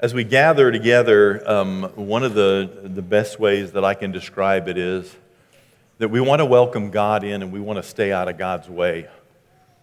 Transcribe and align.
As 0.00 0.12
we 0.12 0.24
gather 0.24 0.72
together, 0.72 1.48
um, 1.48 1.84
one 1.94 2.24
of 2.24 2.34
the, 2.34 2.68
the 2.82 3.00
best 3.00 3.38
ways 3.38 3.72
that 3.72 3.84
I 3.84 3.94
can 3.94 4.10
describe 4.10 4.66
it 4.66 4.76
is 4.76 5.14
that 5.98 6.08
we 6.08 6.20
want 6.20 6.40
to 6.40 6.44
welcome 6.44 6.90
God 6.90 7.22
in 7.22 7.42
and 7.42 7.52
we 7.52 7.60
want 7.60 7.76
to 7.76 7.82
stay 7.84 8.10
out 8.10 8.28
of 8.28 8.36
God's 8.36 8.68
way. 8.68 9.08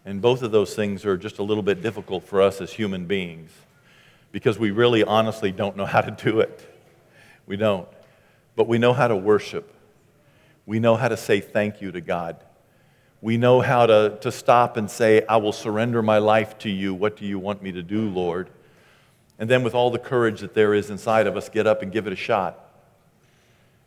And 0.04 0.22
both 0.22 0.44
of 0.44 0.52
those 0.52 0.76
things 0.76 1.06
are 1.06 1.16
just 1.16 1.40
a 1.40 1.44
little 1.44 1.64
bit 1.64 1.82
difficult 1.82 2.26
for 2.26 2.42
us 2.42 2.60
as 2.60 2.74
human 2.74 3.06
beings 3.06 3.52
because 4.34 4.60
we 4.60 4.72
really 4.72 5.02
honestly 5.02 5.50
don't 5.50 5.78
know 5.78 5.86
how 5.86 6.02
to 6.02 6.12
do 6.12 6.42
it. 6.42 6.60
We 7.46 7.56
don't. 7.56 7.88
But 8.58 8.68
we 8.68 8.80
know 8.80 8.92
how 8.92 9.08
to 9.08 9.16
worship, 9.16 9.74
we 10.66 10.80
know 10.80 10.98
how 10.98 11.08
to 11.08 11.18
say 11.18 11.40
thank 11.40 11.82
you 11.82 11.90
to 11.94 12.02
God. 12.02 12.36
We 13.22 13.38
know 13.38 13.62
how 13.62 13.86
to, 13.86 14.18
to 14.22 14.32
stop 14.32 14.76
and 14.76 14.92
say, 14.92 15.26
I 15.26 15.38
will 15.38 15.54
surrender 15.54 16.02
my 16.02 16.18
life 16.18 16.58
to 16.60 16.70
you. 16.70 16.94
What 16.94 17.16
do 17.16 17.26
you 17.26 17.40
want 17.40 17.64
me 17.64 17.72
to 17.72 17.84
do, 17.84 18.10
Lord? 18.10 18.50
And 19.42 19.50
then, 19.50 19.64
with 19.64 19.74
all 19.74 19.90
the 19.90 19.98
courage 19.98 20.42
that 20.42 20.54
there 20.54 20.76
is 20.76 20.92
inside 20.92 21.26
of 21.26 21.36
us, 21.36 21.50
get 21.50 21.66
up 21.66 21.82
and 21.82 21.92
give 21.92 22.06
it 22.06 22.14
a 22.14 22.16
shot 22.16 22.64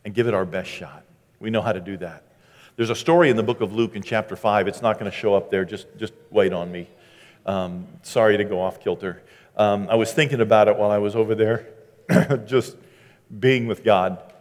and 0.04 0.12
give 0.12 0.26
it 0.26 0.34
our 0.34 0.44
best 0.44 0.68
shot. 0.68 1.04
We 1.38 1.48
know 1.48 1.62
how 1.62 1.70
to 1.70 1.78
do 1.78 1.96
that. 1.98 2.24
There's 2.74 2.90
a 2.90 2.96
story 2.96 3.30
in 3.30 3.36
the 3.36 3.44
book 3.44 3.60
of 3.60 3.72
Luke 3.72 3.94
in 3.94 4.02
chapter 4.02 4.34
5. 4.34 4.66
It's 4.66 4.82
not 4.82 4.98
going 4.98 5.08
to 5.08 5.16
show 5.16 5.32
up 5.36 5.52
there. 5.52 5.64
Just, 5.64 5.86
just 5.96 6.12
wait 6.32 6.52
on 6.52 6.72
me. 6.72 6.88
Um, 7.46 7.86
sorry 8.02 8.36
to 8.36 8.42
go 8.42 8.60
off 8.60 8.80
kilter. 8.80 9.22
Um, 9.56 9.86
I 9.88 9.94
was 9.94 10.12
thinking 10.12 10.40
about 10.40 10.66
it 10.66 10.76
while 10.76 10.90
I 10.90 10.98
was 10.98 11.14
over 11.14 11.36
there, 11.36 11.68
just 12.46 12.76
being 13.38 13.68
with 13.68 13.84
God. 13.84 14.33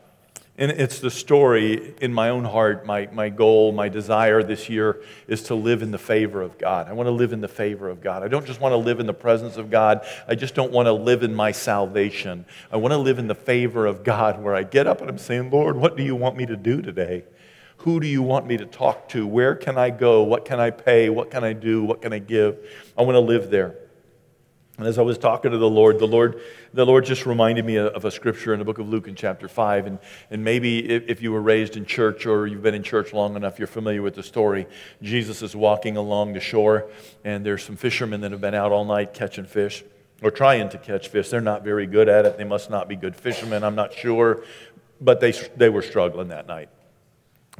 And 0.55 0.69
it's 0.69 0.99
the 0.99 1.09
story 1.09 1.95
in 1.99 2.13
my 2.13 2.29
own 2.29 2.43
heart. 2.45 2.85
My, 2.85 3.09
my 3.11 3.29
goal, 3.29 3.71
my 3.71 3.89
desire 3.89 4.43
this 4.43 4.69
year 4.69 5.01
is 5.27 5.41
to 5.43 5.55
live 5.55 5.81
in 5.81 5.89
the 5.89 5.97
favor 5.97 6.43
of 6.43 6.59
God. 6.59 6.87
I 6.87 6.93
want 6.93 7.07
to 7.07 7.11
live 7.11 7.33
in 7.33 7.41
the 7.41 7.47
favor 7.47 7.89
of 7.89 8.01
God. 8.01 8.21
I 8.21 8.27
don't 8.27 8.45
just 8.45 8.61
want 8.61 8.73
to 8.73 8.77
live 8.77 8.99
in 8.99 9.07
the 9.07 9.15
presence 9.15 9.57
of 9.57 9.71
God. 9.71 10.05
I 10.27 10.35
just 10.35 10.53
don't 10.53 10.71
want 10.71 10.85
to 10.85 10.93
live 10.93 11.23
in 11.23 11.33
my 11.33 11.51
salvation. 11.51 12.45
I 12.71 12.77
want 12.77 12.91
to 12.91 12.99
live 12.99 13.17
in 13.17 13.27
the 13.27 13.33
favor 13.33 13.87
of 13.87 14.03
God 14.03 14.43
where 14.43 14.53
I 14.53 14.61
get 14.61 14.85
up 14.85 15.01
and 15.01 15.09
I'm 15.09 15.17
saying, 15.17 15.49
Lord, 15.49 15.75
what 15.75 15.97
do 15.97 16.03
you 16.03 16.15
want 16.15 16.37
me 16.37 16.45
to 16.45 16.55
do 16.55 16.83
today? 16.83 17.23
Who 17.77 17.99
do 17.99 18.05
you 18.05 18.21
want 18.21 18.45
me 18.45 18.55
to 18.57 18.65
talk 18.65 19.09
to? 19.09 19.25
Where 19.25 19.55
can 19.55 19.79
I 19.79 19.89
go? 19.89 20.21
What 20.21 20.45
can 20.45 20.59
I 20.59 20.69
pay? 20.69 21.09
What 21.09 21.31
can 21.31 21.43
I 21.43 21.53
do? 21.53 21.83
What 21.83 22.03
can 22.03 22.13
I 22.13 22.19
give? 22.19 22.59
I 22.95 23.01
want 23.01 23.15
to 23.15 23.19
live 23.19 23.49
there. 23.49 23.75
And 24.79 24.87
as 24.87 24.97
I 24.97 25.03
was 25.03 25.19
talking 25.19 25.51
to 25.51 25.57
the 25.59 25.69
Lord, 25.69 25.99
the 25.99 26.07
Lord, 26.07 26.41
the 26.73 26.85
Lord 26.85 27.05
just 27.05 27.27
reminded 27.27 27.63
me 27.63 27.77
of 27.77 28.05
a 28.05 28.09
scripture 28.09 28.53
in 28.53 28.59
the 28.59 28.65
book 28.65 28.79
of 28.79 28.89
Luke 28.89 29.07
in 29.07 29.13
chapter 29.13 29.47
5. 29.47 29.85
And, 29.85 29.99
and 30.31 30.43
maybe 30.43 30.79
if 30.89 31.21
you 31.21 31.31
were 31.31 31.41
raised 31.41 31.77
in 31.77 31.85
church 31.85 32.25
or 32.25 32.47
you've 32.47 32.63
been 32.63 32.73
in 32.73 32.81
church 32.81 33.13
long 33.13 33.35
enough, 33.35 33.59
you're 33.59 33.67
familiar 33.67 34.01
with 34.01 34.15
the 34.15 34.23
story. 34.23 34.65
Jesus 35.03 35.43
is 35.43 35.55
walking 35.55 35.95
along 35.95 36.33
the 36.33 36.39
shore, 36.39 36.89
and 37.23 37.45
there's 37.45 37.63
some 37.63 37.75
fishermen 37.75 38.21
that 38.21 38.31
have 38.31 38.41
been 38.41 38.55
out 38.55 38.71
all 38.71 38.83
night 38.83 39.13
catching 39.13 39.45
fish 39.45 39.83
or 40.23 40.31
trying 40.31 40.69
to 40.69 40.79
catch 40.79 41.07
fish. 41.09 41.29
They're 41.29 41.39
not 41.39 41.63
very 41.63 41.85
good 41.85 42.09
at 42.09 42.25
it. 42.25 42.39
They 42.39 42.43
must 42.43 42.71
not 42.71 42.87
be 42.87 42.95
good 42.95 43.15
fishermen, 43.15 43.63
I'm 43.63 43.75
not 43.75 43.93
sure. 43.93 44.43
But 44.99 45.19
they, 45.19 45.33
they 45.55 45.69
were 45.69 45.83
struggling 45.83 46.29
that 46.29 46.47
night. 46.47 46.69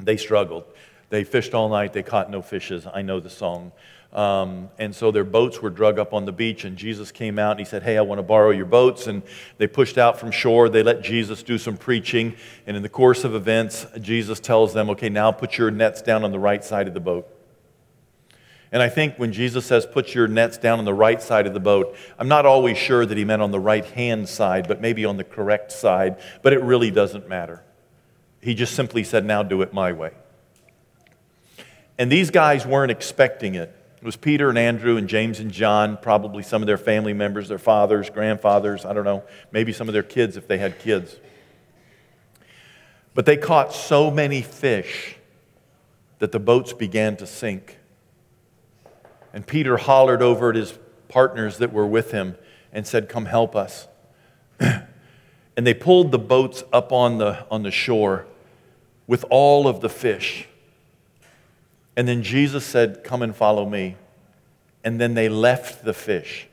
They 0.00 0.16
struggled. 0.16 0.64
They 1.10 1.22
fished 1.22 1.54
all 1.54 1.68
night. 1.68 1.92
They 1.92 2.02
caught 2.02 2.28
no 2.28 2.42
fishes. 2.42 2.86
I 2.92 3.02
know 3.02 3.20
the 3.20 3.30
song. 3.30 3.70
Um, 4.14 4.70
and 4.78 4.94
so 4.94 5.10
their 5.10 5.24
boats 5.24 5.60
were 5.60 5.70
drug 5.70 5.98
up 5.98 6.12
on 6.12 6.24
the 6.24 6.32
beach, 6.32 6.64
and 6.64 6.76
Jesus 6.76 7.10
came 7.10 7.36
out 7.36 7.52
and 7.52 7.58
he 7.58 7.64
said, 7.64 7.82
Hey, 7.82 7.98
I 7.98 8.02
want 8.02 8.20
to 8.20 8.22
borrow 8.22 8.50
your 8.50 8.66
boats. 8.66 9.08
And 9.08 9.22
they 9.58 9.66
pushed 9.66 9.98
out 9.98 10.20
from 10.20 10.30
shore. 10.30 10.68
They 10.68 10.84
let 10.84 11.02
Jesus 11.02 11.42
do 11.42 11.58
some 11.58 11.76
preaching. 11.76 12.36
And 12.66 12.76
in 12.76 12.82
the 12.84 12.88
course 12.88 13.24
of 13.24 13.34
events, 13.34 13.86
Jesus 14.00 14.38
tells 14.38 14.72
them, 14.72 14.88
Okay, 14.90 15.08
now 15.08 15.32
put 15.32 15.58
your 15.58 15.70
nets 15.72 16.00
down 16.00 16.22
on 16.22 16.30
the 16.30 16.38
right 16.38 16.64
side 16.64 16.86
of 16.86 16.94
the 16.94 17.00
boat. 17.00 17.28
And 18.70 18.82
I 18.82 18.88
think 18.88 19.18
when 19.18 19.32
Jesus 19.32 19.66
says, 19.66 19.84
Put 19.84 20.14
your 20.14 20.28
nets 20.28 20.58
down 20.58 20.78
on 20.78 20.84
the 20.84 20.94
right 20.94 21.20
side 21.20 21.48
of 21.48 21.54
the 21.54 21.60
boat, 21.60 21.96
I'm 22.16 22.28
not 22.28 22.46
always 22.46 22.78
sure 22.78 23.04
that 23.04 23.18
he 23.18 23.24
meant 23.24 23.42
on 23.42 23.50
the 23.50 23.60
right 23.60 23.84
hand 23.84 24.28
side, 24.28 24.68
but 24.68 24.80
maybe 24.80 25.04
on 25.04 25.16
the 25.16 25.24
correct 25.24 25.72
side. 25.72 26.20
But 26.42 26.52
it 26.52 26.62
really 26.62 26.92
doesn't 26.92 27.28
matter. 27.28 27.64
He 28.40 28.54
just 28.54 28.76
simply 28.76 29.02
said, 29.02 29.24
Now 29.24 29.42
do 29.42 29.62
it 29.62 29.72
my 29.72 29.90
way. 29.92 30.12
And 31.98 32.12
these 32.12 32.30
guys 32.30 32.64
weren't 32.64 32.92
expecting 32.92 33.56
it. 33.56 33.74
It 34.04 34.08
was 34.08 34.16
Peter 34.16 34.50
and 34.50 34.58
Andrew 34.58 34.98
and 34.98 35.08
James 35.08 35.40
and 35.40 35.50
John, 35.50 35.96
probably 35.96 36.42
some 36.42 36.62
of 36.62 36.66
their 36.66 36.76
family 36.76 37.14
members, 37.14 37.48
their 37.48 37.56
fathers, 37.56 38.10
grandfathers, 38.10 38.84
I 38.84 38.92
don't 38.92 39.06
know, 39.06 39.24
maybe 39.50 39.72
some 39.72 39.88
of 39.88 39.94
their 39.94 40.02
kids 40.02 40.36
if 40.36 40.46
they 40.46 40.58
had 40.58 40.78
kids. 40.78 41.16
But 43.14 43.24
they 43.24 43.38
caught 43.38 43.72
so 43.72 44.10
many 44.10 44.42
fish 44.42 45.16
that 46.18 46.32
the 46.32 46.38
boats 46.38 46.74
began 46.74 47.16
to 47.16 47.26
sink. 47.26 47.78
And 49.32 49.46
Peter 49.46 49.78
hollered 49.78 50.20
over 50.20 50.50
at 50.50 50.56
his 50.56 50.78
partners 51.08 51.56
that 51.56 51.72
were 51.72 51.86
with 51.86 52.10
him 52.10 52.36
and 52.74 52.86
said, 52.86 53.08
Come 53.08 53.24
help 53.24 53.56
us. 53.56 53.88
and 54.60 54.86
they 55.56 55.72
pulled 55.72 56.12
the 56.12 56.18
boats 56.18 56.62
up 56.74 56.92
on 56.92 57.16
the, 57.16 57.46
on 57.50 57.62
the 57.62 57.70
shore 57.70 58.26
with 59.06 59.24
all 59.30 59.66
of 59.66 59.80
the 59.80 59.88
fish. 59.88 60.46
And 61.96 62.08
then 62.08 62.22
Jesus 62.22 62.64
said, 62.64 63.04
Come 63.04 63.22
and 63.22 63.34
follow 63.34 63.68
me. 63.68 63.96
And 64.82 65.00
then 65.00 65.14
they 65.14 65.28
left 65.28 65.84
the 65.84 65.94
fish. 65.94 66.48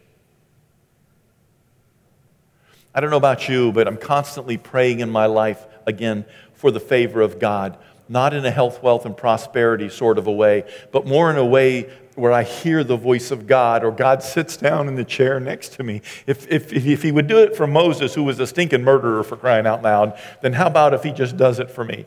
I 2.94 3.00
don't 3.00 3.09
know 3.09 3.18
about 3.18 3.47
you, 3.47 3.72
but 3.72 3.88
I'm 3.88 3.97
constantly 3.97 4.57
praying 4.57 5.00
in 5.00 5.09
my 5.09 5.25
life 5.25 5.66
again 5.85 6.25
for 6.53 6.72
the 6.72 6.79
favor 6.79 7.22
of 7.22 7.40
God, 7.40 7.78
not 8.09 8.34
in 8.34 8.46
a 8.46 8.52
health, 8.52 8.84
wealth, 8.84 9.06
and 9.06 9.16
prosperity 9.16 9.90
sort 9.90 10.18
of 10.18 10.28
a 10.28 10.31
way, 10.31 10.66
but 10.91 11.06
more 11.06 11.31
in 11.31 11.38
a 11.38 11.46
way 11.46 11.90
where 12.16 12.34
I 12.34 12.44
hear 12.44 12.84
the 12.84 12.97
voice 12.97 13.31
of 13.31 13.47
God 13.47 13.84
or 13.84 13.91
God 13.91 14.22
sits 14.23 14.58
down 14.58 14.88
in 14.88 14.96
the 14.96 15.06
chair 15.06 15.40
next 15.40 15.73
to 15.73 15.84
me. 15.84 16.02
If, 16.28 16.50
if, 16.50 16.73
if 16.73 17.02
he 17.02 17.12
would 17.12 17.28
do 17.28 17.40
it 17.40 17.56
for 17.56 17.66
Moses, 17.66 18.13
who 18.13 18.23
was 18.23 18.40
a 18.40 18.47
stinking 18.47 18.84
murderer 18.84 19.23
for 19.23 19.38
crying 19.38 19.66
out 19.66 19.81
loud, 19.81 20.19
then 20.41 20.53
how 20.53 20.68
about 20.68 20.94
if 20.94 21.03
he 21.03 21.12
just 21.12 21.38
does 21.38 21.59
it 21.59 21.72
for 21.72 21.85
me? 21.85 22.06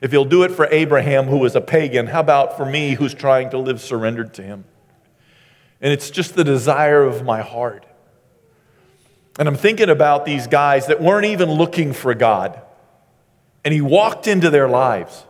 If 0.00 0.10
he'll 0.10 0.24
do 0.24 0.42
it 0.42 0.50
for 0.50 0.68
Abraham, 0.70 1.26
who 1.26 1.38
was 1.38 1.56
a 1.56 1.60
pagan, 1.60 2.08
how 2.08 2.20
about 2.20 2.56
for 2.56 2.66
me, 2.66 2.94
who's 2.94 3.14
trying 3.14 3.50
to 3.50 3.58
live 3.58 3.80
surrendered 3.80 4.34
to 4.34 4.42
him? 4.42 4.64
And 5.80 5.92
it's 5.92 6.10
just 6.10 6.34
the 6.34 6.44
desire 6.44 7.02
of 7.02 7.24
my 7.24 7.42
heart. 7.42 7.86
And 9.38 9.48
I'm 9.48 9.56
thinking 9.56 9.90
about 9.90 10.24
these 10.24 10.46
guys 10.46 10.86
that 10.86 11.00
weren't 11.00 11.26
even 11.26 11.50
looking 11.50 11.92
for 11.92 12.14
God. 12.14 12.60
And 13.64 13.74
he 13.74 13.80
walked 13.80 14.26
into 14.26 14.48
their 14.48 14.68
lives, 14.68 15.24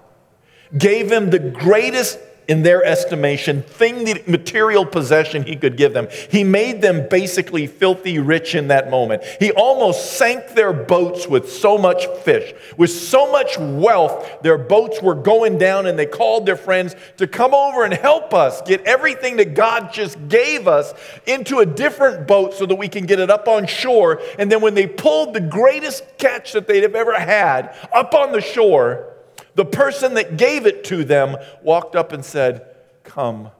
gave 0.76 1.08
them 1.08 1.30
the 1.30 1.38
greatest 1.38 2.18
in 2.48 2.62
their 2.62 2.84
estimation, 2.84 3.62
thing, 3.62 4.04
the 4.04 4.22
material 4.26 4.86
possession 4.86 5.42
he 5.42 5.56
could 5.56 5.76
give 5.76 5.92
them. 5.92 6.08
He 6.30 6.44
made 6.44 6.80
them 6.80 7.08
basically 7.08 7.66
filthy 7.66 8.18
rich 8.18 8.54
in 8.54 8.68
that 8.68 8.88
moment. 8.88 9.24
He 9.40 9.50
almost 9.52 10.16
sank 10.16 10.50
their 10.50 10.72
boats 10.72 11.26
with 11.26 11.50
so 11.50 11.76
much 11.76 12.06
fish, 12.22 12.54
with 12.76 12.90
so 12.90 13.30
much 13.32 13.58
wealth, 13.58 14.42
their 14.42 14.58
boats 14.58 15.02
were 15.02 15.14
going 15.14 15.58
down, 15.58 15.86
and 15.86 15.98
they 15.98 16.06
called 16.06 16.46
their 16.46 16.56
friends 16.56 16.94
to 17.16 17.26
come 17.26 17.52
over 17.52 17.84
and 17.84 17.92
help 17.92 18.32
us 18.32 18.62
get 18.62 18.82
everything 18.82 19.36
that 19.36 19.54
God 19.54 19.92
just 19.92 20.28
gave 20.28 20.68
us 20.68 20.94
into 21.26 21.58
a 21.58 21.66
different 21.66 22.28
boat 22.28 22.54
so 22.54 22.66
that 22.66 22.76
we 22.76 22.88
can 22.88 23.06
get 23.06 23.18
it 23.18 23.30
up 23.30 23.48
on 23.48 23.66
shore. 23.66 24.20
And 24.38 24.50
then 24.52 24.60
when 24.60 24.74
they 24.74 24.86
pulled 24.86 25.34
the 25.34 25.40
greatest 25.40 26.04
catch 26.18 26.52
that 26.52 26.68
they'd 26.68 26.82
have 26.82 26.94
ever 26.94 27.18
had 27.18 27.76
up 27.92 28.14
on 28.14 28.30
the 28.30 28.40
shore, 28.40 29.15
the 29.56 29.64
person 29.64 30.14
that 30.14 30.36
gave 30.36 30.66
it 30.66 30.84
to 30.84 31.02
them 31.02 31.36
walked 31.62 31.96
up 31.96 32.12
and 32.12 32.24
said, 32.24 32.66
Come, 33.02 33.50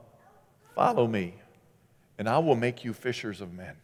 follow 0.75 1.07
me, 1.07 1.35
and 2.17 2.29
I 2.29 2.37
will 2.37 2.55
make 2.55 2.85
you 2.85 2.93
fishers 2.93 3.41
of 3.41 3.51
men. 3.53 3.75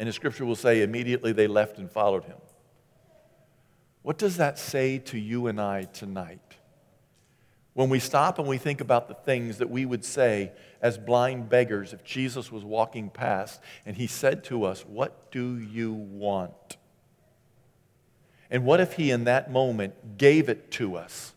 And 0.00 0.08
the 0.08 0.12
scripture 0.14 0.46
will 0.46 0.56
say, 0.56 0.80
immediately 0.80 1.32
they 1.32 1.46
left 1.46 1.76
and 1.76 1.90
followed 1.90 2.24
him. 2.24 2.38
What 4.00 4.16
does 4.16 4.38
that 4.38 4.58
say 4.58 4.98
to 4.98 5.18
you 5.18 5.46
and 5.46 5.60
I 5.60 5.82
tonight? 5.82 6.56
When 7.74 7.90
we 7.90 7.98
stop 7.98 8.38
and 8.38 8.48
we 8.48 8.56
think 8.56 8.80
about 8.80 9.08
the 9.08 9.14
things 9.14 9.58
that 9.58 9.68
we 9.68 9.84
would 9.84 10.04
say 10.04 10.52
as 10.80 10.96
blind 10.96 11.50
beggars 11.50 11.92
if 11.92 12.02
Jesus 12.02 12.50
was 12.50 12.64
walking 12.64 13.10
past 13.10 13.60
and 13.84 13.94
he 13.94 14.06
said 14.06 14.42
to 14.44 14.64
us, 14.64 14.86
What 14.86 15.30
do 15.30 15.58
you 15.58 15.92
want? 15.92 16.78
And 18.50 18.64
what 18.64 18.80
if 18.80 18.94
He, 18.94 19.10
in 19.10 19.24
that 19.24 19.50
moment, 19.50 20.18
gave 20.18 20.48
it 20.48 20.70
to 20.72 20.96
us? 20.96 21.32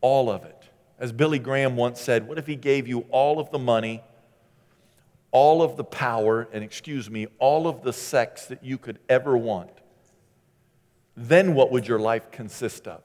All 0.00 0.30
of 0.30 0.44
it. 0.44 0.68
As 0.98 1.12
Billy 1.12 1.38
Graham 1.38 1.76
once 1.76 2.00
said, 2.00 2.28
what 2.28 2.38
if 2.38 2.46
He 2.46 2.56
gave 2.56 2.86
you 2.86 3.06
all 3.10 3.40
of 3.40 3.50
the 3.50 3.58
money, 3.58 4.02
all 5.30 5.62
of 5.62 5.76
the 5.76 5.84
power, 5.84 6.48
and 6.52 6.62
excuse 6.62 7.10
me, 7.10 7.26
all 7.38 7.66
of 7.66 7.82
the 7.82 7.92
sex 7.92 8.46
that 8.46 8.62
you 8.62 8.76
could 8.76 8.98
ever 9.08 9.36
want? 9.36 9.70
Then 11.16 11.54
what 11.54 11.70
would 11.70 11.88
your 11.88 11.98
life 11.98 12.30
consist 12.30 12.86
of? 12.86 13.02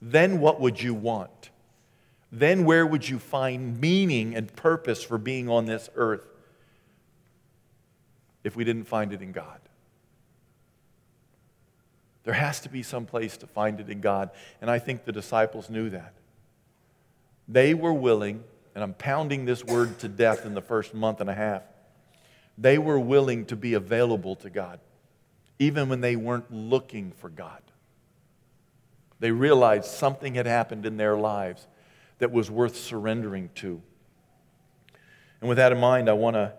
Then 0.00 0.40
what 0.40 0.60
would 0.60 0.80
you 0.80 0.94
want? 0.94 1.50
Then 2.30 2.64
where 2.64 2.86
would 2.86 3.08
you 3.08 3.18
find 3.18 3.80
meaning 3.80 4.34
and 4.34 4.54
purpose 4.54 5.02
for 5.02 5.16
being 5.16 5.48
on 5.48 5.66
this 5.66 5.88
earth 5.94 6.26
if 8.44 8.56
we 8.56 8.64
didn't 8.64 8.84
find 8.84 9.12
it 9.12 9.22
in 9.22 9.32
God? 9.32 9.60
There 12.26 12.34
has 12.34 12.58
to 12.62 12.68
be 12.68 12.82
some 12.82 13.06
place 13.06 13.36
to 13.36 13.46
find 13.46 13.78
it 13.78 13.88
in 13.88 14.00
God. 14.00 14.30
And 14.60 14.68
I 14.68 14.80
think 14.80 15.04
the 15.04 15.12
disciples 15.12 15.70
knew 15.70 15.90
that. 15.90 16.12
They 17.46 17.72
were 17.72 17.92
willing, 17.92 18.42
and 18.74 18.82
I'm 18.82 18.94
pounding 18.94 19.44
this 19.44 19.62
word 19.62 20.00
to 20.00 20.08
death 20.08 20.44
in 20.44 20.52
the 20.52 20.60
first 20.60 20.92
month 20.92 21.20
and 21.20 21.30
a 21.30 21.34
half. 21.34 21.62
They 22.58 22.78
were 22.78 22.98
willing 22.98 23.44
to 23.46 23.54
be 23.54 23.74
available 23.74 24.34
to 24.36 24.50
God, 24.50 24.80
even 25.60 25.88
when 25.88 26.00
they 26.00 26.16
weren't 26.16 26.52
looking 26.52 27.12
for 27.12 27.28
God. 27.28 27.62
They 29.20 29.30
realized 29.30 29.84
something 29.84 30.34
had 30.34 30.46
happened 30.46 30.84
in 30.84 30.96
their 30.96 31.16
lives 31.16 31.64
that 32.18 32.32
was 32.32 32.50
worth 32.50 32.76
surrendering 32.76 33.50
to. 33.56 33.80
And 35.40 35.48
with 35.48 35.58
that 35.58 35.70
in 35.70 35.78
mind, 35.78 36.08
I 36.08 36.14
want 36.14 36.34
to 36.34 36.54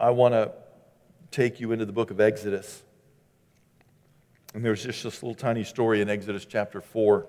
I 0.00 0.10
want 0.10 0.34
to 0.34 0.50
take 1.30 1.60
you 1.60 1.70
into 1.70 1.84
the 1.84 1.92
book 1.92 2.10
of 2.10 2.20
Exodus. 2.20 2.82
And 4.54 4.64
there's 4.64 4.82
just 4.82 5.02
this 5.04 5.22
little 5.22 5.34
tiny 5.34 5.64
story 5.64 6.00
in 6.00 6.10
Exodus 6.10 6.44
chapter 6.44 6.80
4. 6.80 7.26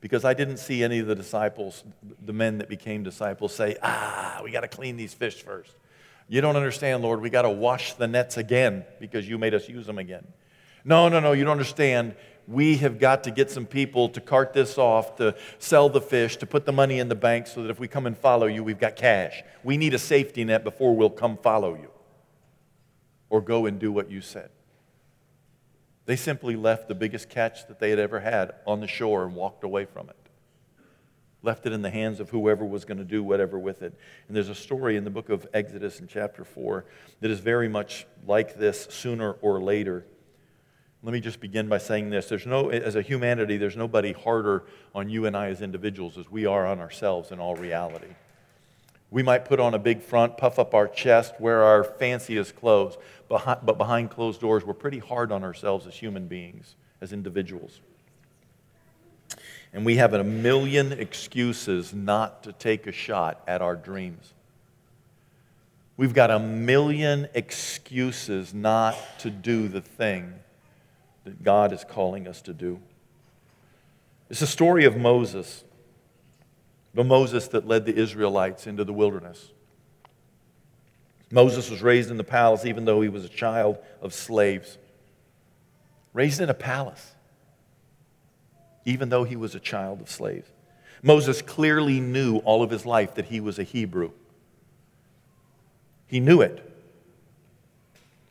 Because 0.00 0.24
I 0.24 0.34
didn't 0.34 0.58
see 0.58 0.82
any 0.84 0.98
of 0.98 1.06
the 1.06 1.14
disciples, 1.14 1.82
the 2.24 2.32
men 2.32 2.58
that 2.58 2.68
became 2.68 3.02
disciples, 3.02 3.54
say, 3.54 3.76
Ah, 3.82 4.40
we 4.44 4.50
got 4.50 4.60
to 4.60 4.68
clean 4.68 4.96
these 4.96 5.14
fish 5.14 5.42
first. 5.42 5.74
You 6.28 6.40
don't 6.40 6.56
understand, 6.56 7.02
Lord. 7.02 7.20
We 7.20 7.30
got 7.30 7.42
to 7.42 7.50
wash 7.50 7.94
the 7.94 8.06
nets 8.06 8.36
again 8.36 8.84
because 8.98 9.28
you 9.28 9.38
made 9.38 9.54
us 9.54 9.68
use 9.68 9.86
them 9.86 9.98
again. 9.98 10.26
No, 10.84 11.08
no, 11.08 11.20
no, 11.20 11.32
you 11.32 11.44
don't 11.44 11.52
understand. 11.52 12.14
We 12.46 12.76
have 12.78 12.98
got 12.98 13.24
to 13.24 13.30
get 13.30 13.50
some 13.50 13.64
people 13.64 14.10
to 14.10 14.20
cart 14.20 14.52
this 14.52 14.76
off, 14.76 15.16
to 15.16 15.34
sell 15.58 15.88
the 15.88 16.00
fish, 16.00 16.36
to 16.38 16.46
put 16.46 16.66
the 16.66 16.72
money 16.72 16.98
in 16.98 17.08
the 17.08 17.14
bank 17.14 17.46
so 17.46 17.62
that 17.62 17.70
if 17.70 17.78
we 17.78 17.88
come 17.88 18.06
and 18.06 18.16
follow 18.16 18.46
you, 18.46 18.62
we've 18.62 18.78
got 18.78 18.96
cash. 18.96 19.42
We 19.62 19.78
need 19.78 19.94
a 19.94 19.98
safety 19.98 20.44
net 20.44 20.64
before 20.64 20.94
we'll 20.94 21.08
come 21.08 21.38
follow 21.38 21.74
you 21.74 21.88
or 23.30 23.40
go 23.40 23.64
and 23.64 23.78
do 23.78 23.90
what 23.90 24.10
you 24.10 24.20
said. 24.20 24.50
They 26.06 26.16
simply 26.16 26.56
left 26.56 26.88
the 26.88 26.94
biggest 26.94 27.28
catch 27.28 27.66
that 27.68 27.80
they 27.80 27.90
had 27.90 27.98
ever 27.98 28.20
had 28.20 28.54
on 28.66 28.80
the 28.80 28.86
shore 28.86 29.24
and 29.24 29.34
walked 29.34 29.64
away 29.64 29.84
from 29.86 30.08
it 30.08 30.16
left 31.44 31.66
it 31.66 31.72
in 31.72 31.82
the 31.82 31.90
hands 31.90 32.20
of 32.20 32.30
whoever 32.30 32.64
was 32.64 32.84
going 32.84 32.98
to 32.98 33.04
do 33.04 33.22
whatever 33.22 33.58
with 33.58 33.82
it. 33.82 33.94
And 34.26 34.36
there's 34.36 34.48
a 34.48 34.54
story 34.54 34.96
in 34.96 35.04
the 35.04 35.10
book 35.10 35.28
of 35.28 35.46
Exodus 35.52 36.00
in 36.00 36.08
chapter 36.08 36.42
4 36.42 36.86
that 37.20 37.30
is 37.30 37.38
very 37.40 37.68
much 37.68 38.06
like 38.26 38.56
this 38.56 38.86
sooner 38.90 39.32
or 39.32 39.62
later. 39.62 40.06
Let 41.02 41.12
me 41.12 41.20
just 41.20 41.40
begin 41.40 41.68
by 41.68 41.78
saying 41.78 42.08
this. 42.08 42.30
There's 42.30 42.46
no, 42.46 42.70
as 42.70 42.96
a 42.96 43.02
humanity, 43.02 43.58
there's 43.58 43.76
nobody 43.76 44.12
harder 44.12 44.64
on 44.94 45.10
you 45.10 45.26
and 45.26 45.36
I 45.36 45.48
as 45.48 45.60
individuals 45.60 46.16
as 46.16 46.30
we 46.30 46.46
are 46.46 46.66
on 46.66 46.80
ourselves 46.80 47.30
in 47.30 47.38
all 47.38 47.56
reality. 47.56 48.14
We 49.14 49.22
might 49.22 49.44
put 49.44 49.60
on 49.60 49.74
a 49.74 49.78
big 49.78 50.02
front, 50.02 50.36
puff 50.36 50.58
up 50.58 50.74
our 50.74 50.88
chest, 50.88 51.40
wear 51.40 51.62
our 51.62 51.84
fanciest 51.84 52.56
clothes, 52.56 52.98
but 53.28 53.78
behind 53.78 54.10
closed 54.10 54.40
doors, 54.40 54.64
we're 54.64 54.74
pretty 54.74 54.98
hard 54.98 55.30
on 55.30 55.44
ourselves 55.44 55.86
as 55.86 55.94
human 55.94 56.26
beings, 56.26 56.74
as 57.00 57.12
individuals. 57.12 57.78
And 59.72 59.84
we 59.86 59.98
have 59.98 60.14
a 60.14 60.24
million 60.24 60.90
excuses 60.90 61.94
not 61.94 62.42
to 62.42 62.52
take 62.54 62.88
a 62.88 62.92
shot 62.92 63.40
at 63.46 63.62
our 63.62 63.76
dreams. 63.76 64.34
We've 65.96 66.12
got 66.12 66.32
a 66.32 66.40
million 66.40 67.28
excuses 67.34 68.52
not 68.52 68.96
to 69.20 69.30
do 69.30 69.68
the 69.68 69.80
thing 69.80 70.34
that 71.22 71.44
God 71.44 71.72
is 71.72 71.84
calling 71.84 72.26
us 72.26 72.42
to 72.42 72.52
do. 72.52 72.80
It's 74.28 74.42
a 74.42 74.46
story 74.48 74.84
of 74.84 74.96
Moses, 74.96 75.63
the 76.94 77.04
Moses 77.04 77.48
that 77.48 77.66
led 77.66 77.84
the 77.86 77.94
Israelites 77.94 78.66
into 78.66 78.84
the 78.84 78.92
wilderness. 78.92 79.50
Moses 81.30 81.68
was 81.68 81.82
raised 81.82 82.10
in 82.10 82.16
the 82.16 82.24
palace 82.24 82.64
even 82.64 82.84
though 82.84 83.00
he 83.00 83.08
was 83.08 83.24
a 83.24 83.28
child 83.28 83.78
of 84.00 84.14
slaves. 84.14 84.78
Raised 86.12 86.40
in 86.40 86.48
a 86.48 86.54
palace 86.54 87.12
even 88.84 89.08
though 89.08 89.24
he 89.24 89.36
was 89.36 89.54
a 89.54 89.60
child 89.60 90.00
of 90.00 90.10
slaves. 90.10 90.48
Moses 91.02 91.42
clearly 91.42 92.00
knew 92.00 92.38
all 92.38 92.62
of 92.62 92.70
his 92.70 92.86
life 92.86 93.14
that 93.14 93.26
he 93.26 93.40
was 93.40 93.58
a 93.58 93.62
Hebrew. 93.62 94.12
He 96.06 96.20
knew 96.20 96.40
it. 96.40 96.70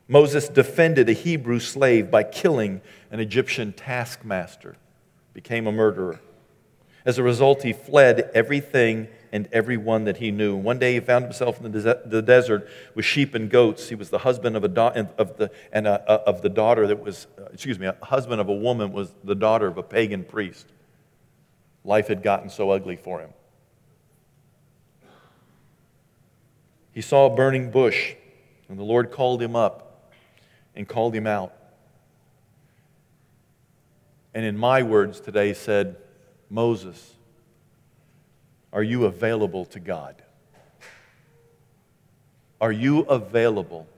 Moses 0.06 0.48
defended 0.48 1.08
a 1.08 1.12
Hebrew 1.12 1.60
slave 1.60 2.10
by 2.10 2.24
killing 2.24 2.80
an 3.10 3.20
Egyptian 3.20 3.72
taskmaster, 3.72 4.76
became 5.32 5.66
a 5.66 5.72
murderer. 5.72 6.20
As 7.04 7.18
a 7.18 7.22
result, 7.22 7.62
he 7.62 7.72
fled 7.72 8.30
everything 8.34 9.08
and 9.30 9.48
everyone 9.52 10.04
that 10.04 10.18
he 10.18 10.30
knew. 10.30 10.54
One 10.54 10.78
day 10.78 10.94
he 10.94 11.00
found 11.00 11.24
himself 11.24 11.60
in 11.60 11.70
the, 11.70 12.22
desert 12.22 12.68
with 12.94 13.04
sheep 13.04 13.34
and 13.34 13.50
goats. 13.50 13.88
He 13.88 13.94
was 13.94 14.08
the 14.08 14.18
husband 14.18 14.56
of, 14.56 14.64
a 14.64 14.68
do- 14.68 15.08
of, 15.18 15.36
the, 15.36 15.50
and 15.72 15.86
a, 15.86 16.00
of 16.10 16.40
the 16.40 16.48
daughter 16.48 16.86
that 16.86 17.02
was, 17.02 17.26
uh, 17.36 17.46
excuse 17.52 17.78
me, 17.78 17.86
a 17.86 17.96
husband 18.02 18.40
of 18.40 18.48
a 18.48 18.54
woman 18.54 18.92
was 18.92 19.12
the 19.24 19.34
daughter 19.34 19.66
of 19.66 19.76
a 19.76 19.82
pagan 19.82 20.24
priest. 20.24 20.66
Life 21.84 22.08
had 22.08 22.22
gotten 22.22 22.48
so 22.48 22.70
ugly 22.70 22.96
for 22.96 23.20
him. 23.20 23.30
He 26.92 27.00
saw 27.00 27.26
a 27.26 27.34
burning 27.34 27.72
bush, 27.72 28.14
and 28.68 28.78
the 28.78 28.84
Lord 28.84 29.10
called 29.10 29.42
him 29.42 29.56
up 29.56 30.12
and 30.76 30.88
called 30.88 31.12
him 31.12 31.26
out. 31.26 31.52
And 34.32 34.44
in 34.44 34.56
my 34.56 34.82
words 34.84 35.20
today 35.20 35.54
said, 35.54 35.96
Moses, 36.54 37.14
are 38.72 38.84
you 38.84 39.06
available 39.06 39.64
to 39.64 39.80
God? 39.80 40.22
Are 42.60 42.70
you 42.70 43.00
available 43.00 43.88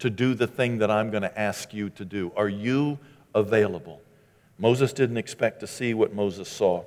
to 0.00 0.10
do 0.10 0.34
the 0.34 0.46
thing 0.46 0.76
that 0.78 0.90
I'm 0.90 1.10
going 1.10 1.22
to 1.22 1.40
ask 1.40 1.72
you 1.72 1.88
to 1.88 2.04
do? 2.04 2.32
Are 2.36 2.50
you 2.50 2.98
available? 3.34 4.02
Moses 4.58 4.92
didn't 4.92 5.16
expect 5.16 5.60
to 5.60 5.66
see 5.66 5.94
what 5.94 6.12
Moses 6.12 6.50
saw. 6.50 6.84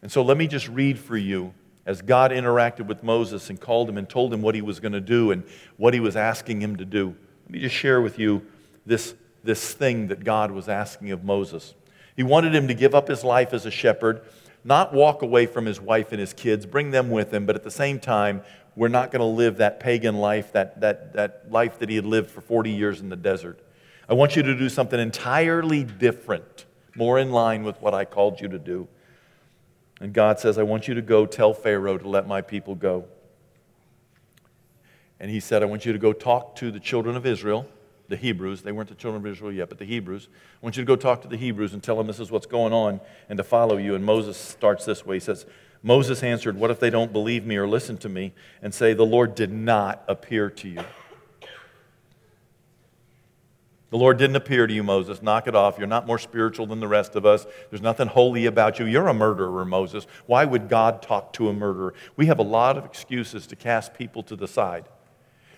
And 0.00 0.10
so 0.10 0.22
let 0.22 0.38
me 0.38 0.46
just 0.46 0.66
read 0.66 0.98
for 0.98 1.18
you 1.18 1.52
as 1.84 2.00
God 2.00 2.30
interacted 2.30 2.86
with 2.86 3.02
Moses 3.02 3.50
and 3.50 3.60
called 3.60 3.86
him 3.86 3.98
and 3.98 4.08
told 4.08 4.32
him 4.32 4.40
what 4.40 4.54
he 4.54 4.62
was 4.62 4.80
going 4.80 4.92
to 4.92 5.00
do 5.02 5.30
and 5.30 5.44
what 5.76 5.92
he 5.92 6.00
was 6.00 6.16
asking 6.16 6.62
him 6.62 6.76
to 6.76 6.86
do. 6.86 7.14
Let 7.44 7.50
me 7.50 7.58
just 7.58 7.74
share 7.74 8.00
with 8.00 8.18
you 8.18 8.46
this, 8.86 9.14
this 9.44 9.74
thing 9.74 10.08
that 10.08 10.24
God 10.24 10.52
was 10.52 10.70
asking 10.70 11.10
of 11.10 11.22
Moses. 11.22 11.74
He 12.16 12.22
wanted 12.22 12.54
him 12.54 12.68
to 12.68 12.74
give 12.74 12.94
up 12.94 13.08
his 13.08 13.24
life 13.24 13.52
as 13.52 13.66
a 13.66 13.70
shepherd 13.70 14.22
not 14.64 14.92
walk 14.92 15.22
away 15.22 15.46
from 15.46 15.66
his 15.66 15.80
wife 15.80 16.12
and 16.12 16.20
his 16.20 16.32
kids, 16.32 16.66
bring 16.66 16.90
them 16.90 17.10
with 17.10 17.32
him, 17.32 17.46
but 17.46 17.56
at 17.56 17.64
the 17.64 17.70
same 17.70 17.98
time, 17.98 18.42
we're 18.76 18.88
not 18.88 19.10
going 19.10 19.20
to 19.20 19.26
live 19.26 19.58
that 19.58 19.80
pagan 19.80 20.16
life, 20.16 20.52
that, 20.52 20.80
that, 20.80 21.12
that 21.14 21.50
life 21.50 21.78
that 21.80 21.88
he 21.88 21.96
had 21.96 22.06
lived 22.06 22.30
for 22.30 22.40
40 22.40 22.70
years 22.70 23.00
in 23.00 23.08
the 23.08 23.16
desert. 23.16 23.58
I 24.08 24.14
want 24.14 24.36
you 24.36 24.42
to 24.42 24.56
do 24.56 24.68
something 24.68 24.98
entirely 24.98 25.84
different, 25.84 26.64
more 26.94 27.18
in 27.18 27.32
line 27.32 27.64
with 27.64 27.80
what 27.82 27.92
I 27.92 28.04
called 28.04 28.40
you 28.40 28.48
to 28.48 28.58
do. 28.58 28.88
And 30.00 30.12
God 30.12 30.38
says, 30.40 30.58
I 30.58 30.62
want 30.62 30.88
you 30.88 30.94
to 30.94 31.02
go 31.02 31.26
tell 31.26 31.52
Pharaoh 31.52 31.98
to 31.98 32.08
let 32.08 32.26
my 32.26 32.40
people 32.40 32.74
go. 32.74 33.06
And 35.20 35.30
he 35.30 35.38
said, 35.38 35.62
I 35.62 35.66
want 35.66 35.86
you 35.86 35.92
to 35.92 35.98
go 35.98 36.12
talk 36.12 36.56
to 36.56 36.70
the 36.70 36.80
children 36.80 37.14
of 37.16 37.26
Israel 37.26 37.66
the 38.08 38.16
Hebrews. 38.16 38.62
They 38.62 38.72
weren't 38.72 38.88
the 38.88 38.94
children 38.94 39.24
of 39.24 39.32
Israel 39.32 39.52
yet, 39.52 39.68
but 39.68 39.78
the 39.78 39.84
Hebrews. 39.84 40.28
I 40.32 40.58
want 40.60 40.76
you 40.76 40.82
to 40.82 40.86
go 40.86 40.96
talk 40.96 41.22
to 41.22 41.28
the 41.28 41.36
Hebrews 41.36 41.72
and 41.72 41.82
tell 41.82 41.96
them 41.96 42.06
this 42.06 42.20
is 42.20 42.30
what's 42.30 42.46
going 42.46 42.72
on 42.72 43.00
and 43.28 43.36
to 43.36 43.44
follow 43.44 43.76
you. 43.76 43.94
And 43.94 44.04
Moses 44.04 44.36
starts 44.36 44.84
this 44.84 45.06
way. 45.06 45.16
He 45.16 45.20
says, 45.20 45.46
Moses 45.82 46.22
answered, 46.22 46.56
What 46.56 46.70
if 46.70 46.78
they 46.78 46.90
don't 46.90 47.12
believe 47.12 47.44
me 47.44 47.56
or 47.56 47.66
listen 47.66 47.98
to 47.98 48.08
me 48.08 48.32
and 48.60 48.72
say, 48.72 48.94
The 48.94 49.06
Lord 49.06 49.34
did 49.34 49.52
not 49.52 50.04
appear 50.08 50.50
to 50.50 50.68
you? 50.68 50.84
The 53.92 53.98
Lord 53.98 54.16
didn't 54.16 54.36
appear 54.36 54.66
to 54.66 54.72
you, 54.72 54.82
Moses. 54.82 55.20
Knock 55.20 55.46
it 55.46 55.54
off. 55.54 55.76
You're 55.76 55.86
not 55.86 56.06
more 56.06 56.18
spiritual 56.18 56.66
than 56.66 56.80
the 56.80 56.88
rest 56.88 57.14
of 57.14 57.26
us. 57.26 57.46
There's 57.68 57.82
nothing 57.82 58.08
holy 58.08 58.46
about 58.46 58.78
you. 58.78 58.86
You're 58.86 59.08
a 59.08 59.12
murderer, 59.12 59.66
Moses. 59.66 60.06
Why 60.24 60.46
would 60.46 60.70
God 60.70 61.02
talk 61.02 61.34
to 61.34 61.50
a 61.50 61.52
murderer? 61.52 61.92
We 62.16 62.24
have 62.26 62.38
a 62.38 62.42
lot 62.42 62.78
of 62.78 62.86
excuses 62.86 63.46
to 63.48 63.56
cast 63.56 63.92
people 63.92 64.22
to 64.22 64.34
the 64.34 64.48
side. 64.48 64.86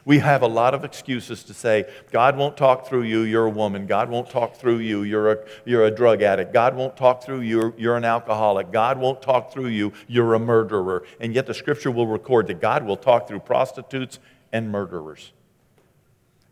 We 0.06 0.18
have 0.18 0.42
a 0.42 0.46
lot 0.46 0.74
of 0.74 0.84
excuses 0.84 1.42
to 1.44 1.54
say, 1.54 1.86
God 2.12 2.36
won't 2.36 2.58
talk 2.58 2.86
through 2.86 3.04
you, 3.04 3.20
you're 3.20 3.46
a 3.46 3.50
woman. 3.50 3.86
God 3.86 4.10
won't 4.10 4.28
talk 4.28 4.54
through 4.54 4.78
you, 4.78 5.02
you're 5.02 5.32
a, 5.32 5.38
you're 5.64 5.84
a 5.86 5.90
drug 5.90 6.20
addict. 6.20 6.52
God 6.52 6.76
won't 6.76 6.94
talk 6.94 7.22
through 7.22 7.40
you, 7.40 7.72
you're 7.78 7.96
an 7.96 8.04
alcoholic. 8.04 8.70
God 8.70 8.98
won't 8.98 9.22
talk 9.22 9.50
through 9.50 9.68
you, 9.68 9.94
you're 10.06 10.34
a 10.34 10.38
murderer. 10.38 11.04
And 11.20 11.34
yet 11.34 11.46
the 11.46 11.54
scripture 11.54 11.90
will 11.90 12.06
record 12.06 12.48
that 12.48 12.60
God 12.60 12.84
will 12.84 12.98
talk 12.98 13.26
through 13.26 13.40
prostitutes 13.40 14.18
and 14.52 14.70
murderers. 14.70 15.32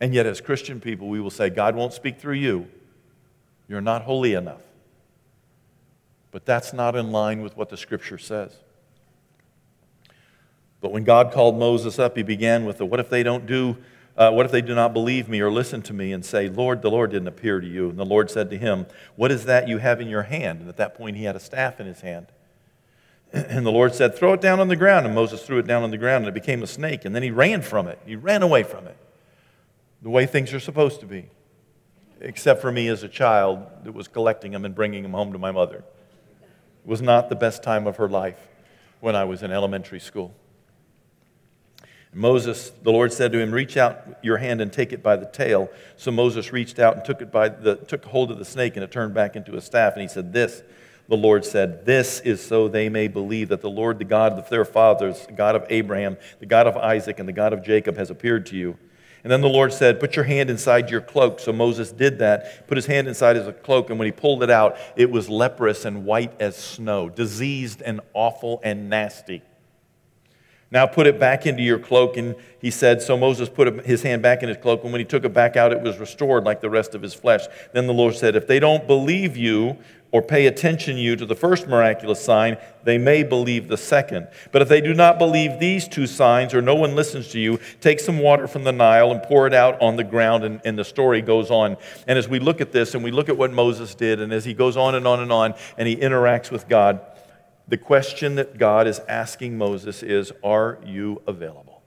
And 0.01 0.15
yet, 0.15 0.27
as 0.27 0.41
Christian 0.41 0.81
people, 0.81 1.09
we 1.09 1.21
will 1.21 1.31
say, 1.31 1.49
God 1.51 1.77
won't 1.77 1.93
speak 1.93 2.19
through 2.19 2.35
you, 2.35 2.69
you're 3.69 3.83
not 3.83 4.03
holy 4.03 4.33
enough. 4.33 4.63
But 6.31 6.47
that's 6.47 6.73
not 6.73 6.97
in 6.97 7.13
line 7.13 7.43
with 7.43 7.57
what 7.57 7.69
the 7.69 7.77
scripture 7.77 8.19
says. 8.19 8.57
But 10.83 10.91
when 10.91 11.05
God 11.05 11.33
called 11.33 11.57
Moses 11.59 11.99
up, 11.99 12.17
he 12.17 12.25
began 12.25 12.67
with 12.67 12.79
the 12.79 12.85
what 12.85 13.01
if 13.01 13.09
they 13.09 13.23
don't 13.23 13.47
do, 13.47 13.79
uh, 14.17 14.33
what 14.33 14.45
if 14.45 14.53
they 14.53 14.61
do 14.61 14.75
not 14.75 14.93
believe 14.93 15.29
me 15.29 15.41
or 15.41 15.51
listen 15.51 15.81
to 15.83 15.95
me 15.95 16.13
and 16.13 16.25
say, 16.25 16.49
Lord, 16.49 16.83
the 16.83 16.91
Lord 16.91 17.13
didn't 17.13 17.29
appear 17.29 17.61
to 17.61 17.67
you? 17.67 17.89
And 17.89 17.99
the 17.99 18.05
Lord 18.05 18.31
said 18.31 18.51
to 18.51 18.59
him, 18.59 18.87
What 19.17 19.31
is 19.31 19.45
that 19.47 19.69
you 19.69 19.79
have 19.79 20.01
in 20.01 20.09
your 20.09 20.25
hand? 20.25 20.61
And 20.61 20.69
at 20.69 20.77
that 20.77 20.95
point, 20.95 21.17
he 21.17 21.25
had 21.25 21.37
a 21.37 21.41
staff 21.41 21.81
in 21.81 21.87
his 21.87 22.03
hand. 22.03 22.27
And 23.33 23.65
the 23.65 23.73
Lord 23.73 23.95
said, 23.95 24.15
Throw 24.15 24.35
it 24.35 24.43
down 24.43 24.61
on 24.61 24.69
the 24.69 24.77
ground. 24.77 25.07
And 25.07 25.15
Moses 25.15 25.43
threw 25.43 25.59
it 25.59 25.67
down 25.67 25.85
on 25.85 25.91
the 25.91 25.97
ground, 25.97 26.27
and 26.27 26.37
it 26.37 26.39
became 26.39 26.63
a 26.63 26.67
snake. 26.67 27.07
And 27.07 27.15
then 27.15 27.23
he 27.23 27.31
ran 27.31 27.63
from 27.63 27.87
it. 27.87 27.99
He 28.05 28.17
ran 28.17 28.43
away 28.43 28.63
from 28.63 28.87
it, 28.87 28.97
the 30.03 30.11
way 30.11 30.27
things 30.27 30.53
are 30.53 30.61
supposed 30.61 31.01
to 31.01 31.07
be, 31.07 31.31
except 32.21 32.61
for 32.61 32.71
me 32.71 32.89
as 32.89 33.03
a 33.05 33.09
child 33.09 33.65
that 33.85 33.93
was 33.93 34.09
collecting 34.09 34.53
them 34.53 34.67
and 34.67 34.75
bringing 34.75 35.05
them 35.05 35.13
home 35.13 35.33
to 35.33 35.39
my 35.39 35.53
mother. 35.53 35.77
It 35.79 36.89
was 36.89 37.01
not 37.01 37.31
the 37.31 37.37
best 37.37 37.63
time 37.63 37.87
of 37.87 37.97
her 37.97 38.09
life 38.09 38.49
when 39.01 39.17
I 39.17 39.25
was 39.25 39.43
in 39.43 39.51
elementary 39.53 40.01
school. 40.01 40.35
Moses, 42.15 42.71
the 42.83 42.93
Lord 42.93 43.13
said 43.13 43.33
to 43.33 43.39
him, 43.39 43.53
Reach 43.53 43.77
out 43.77 44.19
your 44.23 44.37
hand 44.37 44.61
and 44.61 44.71
take 44.71 44.93
it 44.93 45.03
by 45.03 45.17
the 45.17 45.27
tail. 45.27 45.71
So 45.97 46.11
Moses 46.11 46.53
reached 46.53 46.79
out 46.79 46.97
and 46.97 47.05
took, 47.05 47.23
it 47.23 47.33
by 47.33 47.49
the, 47.49 47.77
took 47.77 48.05
hold 48.05 48.31
of 48.31 48.39
the 48.39 48.45
snake, 48.45 48.77
and 48.77 48.85
it 48.85 48.91
turned 48.91 49.15
back 49.15 49.35
into 49.35 49.57
a 49.57 49.61
staff. 49.63 49.95
And 49.95 50.03
he 50.03 50.09
said, 50.09 50.33
This, 50.33 50.63
the 51.09 51.17
Lord 51.17 51.45
said, 51.45 51.87
This 51.87 52.21
is 52.21 52.45
so 52.45 52.69
they 52.69 52.91
may 52.91 53.09
believe 53.09 53.49
that 53.49 53.63
the 53.63 53.71
Lord, 53.71 53.99
the 53.99 54.05
God 54.05 54.33
of 54.35 54.49
their 54.51 54.67
fathers, 54.67 55.27
the 55.27 55.33
God 55.33 55.57
of 55.57 55.65
Abraham, 55.71 56.19
the 56.39 56.47
God 56.47 56.67
of 56.67 56.77
Isaac, 56.77 57.19
and 57.19 57.27
the 57.27 57.33
God 57.33 57.55
of 57.55 57.65
Jacob, 57.65 57.97
has 57.97 58.11
appeared 58.11 58.45
to 58.47 58.57
you. 58.57 58.77
And 59.25 59.31
then 59.31 59.41
the 59.41 59.49
Lord 59.49 59.73
said, 59.73 59.99
Put 59.99 60.15
your 60.15 60.27
hand 60.27 60.51
inside 60.51 60.91
your 60.91 61.01
cloak. 61.01 61.41
So 61.41 61.51
Moses 61.51 61.93
did 61.93 62.19
that, 62.19 62.67
put 62.67 62.77
his 62.77 62.87
hand 62.87 63.09
inside 63.09 63.37
his 63.37 63.49
cloak, 63.63 63.89
and 63.89 63.99
when 63.99 64.07
he 64.07 64.13
pulled 64.13 64.43
it 64.43 64.51
out, 64.51 64.77
it 64.97 65.11
was 65.11 65.31
leprous 65.31 65.87
and 65.87 66.05
white 66.05 66.39
as 66.43 66.57
snow, 66.57 67.09
diseased 67.09 67.81
and 67.81 68.03
awful 68.13 68.61
and 68.63 68.91
nasty. 68.91 69.41
Now 70.73 70.87
put 70.87 71.07
it 71.07 71.21
back 71.21 71.45
into 71.47 71.63
your 71.63 71.79
cloak. 71.79 72.17
And 72.17 72.35
he 72.59 72.71
said, 72.71 73.03
So 73.03 73.17
Moses 73.17 73.49
put 73.49 73.85
his 73.85 74.03
hand 74.03 74.23
back 74.23 74.43
in 74.43 74.49
his 74.49 74.57
cloak, 74.57 74.83
and 74.83 74.93
when 74.93 75.01
he 75.01 75.05
took 75.05 75.25
it 75.25 75.35
back 75.35 75.57
out, 75.57 75.71
it 75.71 75.83
was 75.83 75.99
restored 75.99 76.45
like 76.45 76.63
the 76.63 76.71
rest 76.71 76.95
of 76.95 77.03
his 77.03 77.13
flesh. 77.13 77.43
Then 77.73 77.87
the 77.87 77.93
Lord 77.93 78.17
said, 78.17 78.35
If 78.35 78.47
they 78.47 78.59
don't 78.59 78.87
believe 78.87 79.37
you 79.37 79.77
or 80.13 80.23
pay 80.23 80.47
attention 80.47 80.97
you 80.97 81.17
to 81.17 81.25
the 81.25 81.35
first 81.35 81.67
miraculous 81.67 82.23
sign, 82.23 82.57
they 82.85 82.99
may 82.99 83.23
believe 83.23 83.69
the 83.69 83.77
second. 83.77 84.29
But 84.51 84.61
if 84.61 84.69
they 84.69 84.81
do 84.81 84.93
not 84.93 85.19
believe 85.19 85.59
these 85.59 85.89
two 85.89 86.07
signs, 86.07 86.53
or 86.55 86.61
no 86.61 86.75
one 86.75 86.95
listens 86.95 87.29
to 87.29 87.39
you, 87.39 87.59
take 87.81 87.99
some 87.99 88.19
water 88.19 88.47
from 88.47 88.65
the 88.65 88.73
Nile 88.73 89.11
and 89.11 89.23
pour 89.23 89.47
it 89.47 89.55
out 89.55 89.81
on 89.81 89.97
the 89.97 90.05
ground, 90.05 90.45
and, 90.45 90.61
and 90.65 90.79
the 90.79 90.85
story 90.85 91.23
goes 91.23 91.51
on. 91.51 91.77
And 92.07 92.19
as 92.19 92.29
we 92.29 92.39
look 92.39 92.61
at 92.61 92.73
this 92.73 92.95
and 92.95 93.03
we 93.05 93.11
look 93.11 93.29
at 93.29 93.37
what 93.37 93.53
Moses 93.53 93.95
did, 93.95 94.21
and 94.21 94.33
as 94.33 94.45
he 94.45 94.55
goes 94.55 94.77
on 94.77 94.95
and 94.95 95.07
on 95.07 95.21
and 95.21 95.33
on, 95.33 95.55
and 95.77 95.89
he 95.89 95.97
interacts 95.97 96.51
with 96.51 96.69
God, 96.69 97.01
the 97.69 97.77
question 97.77 98.35
that 98.35 98.59
God 98.59 98.87
is 98.87 99.01
asking 99.09 99.57
Moses 99.57 100.03
is 100.03 100.33
Are 100.43 100.79
you 100.85 101.23
available? 101.27 101.83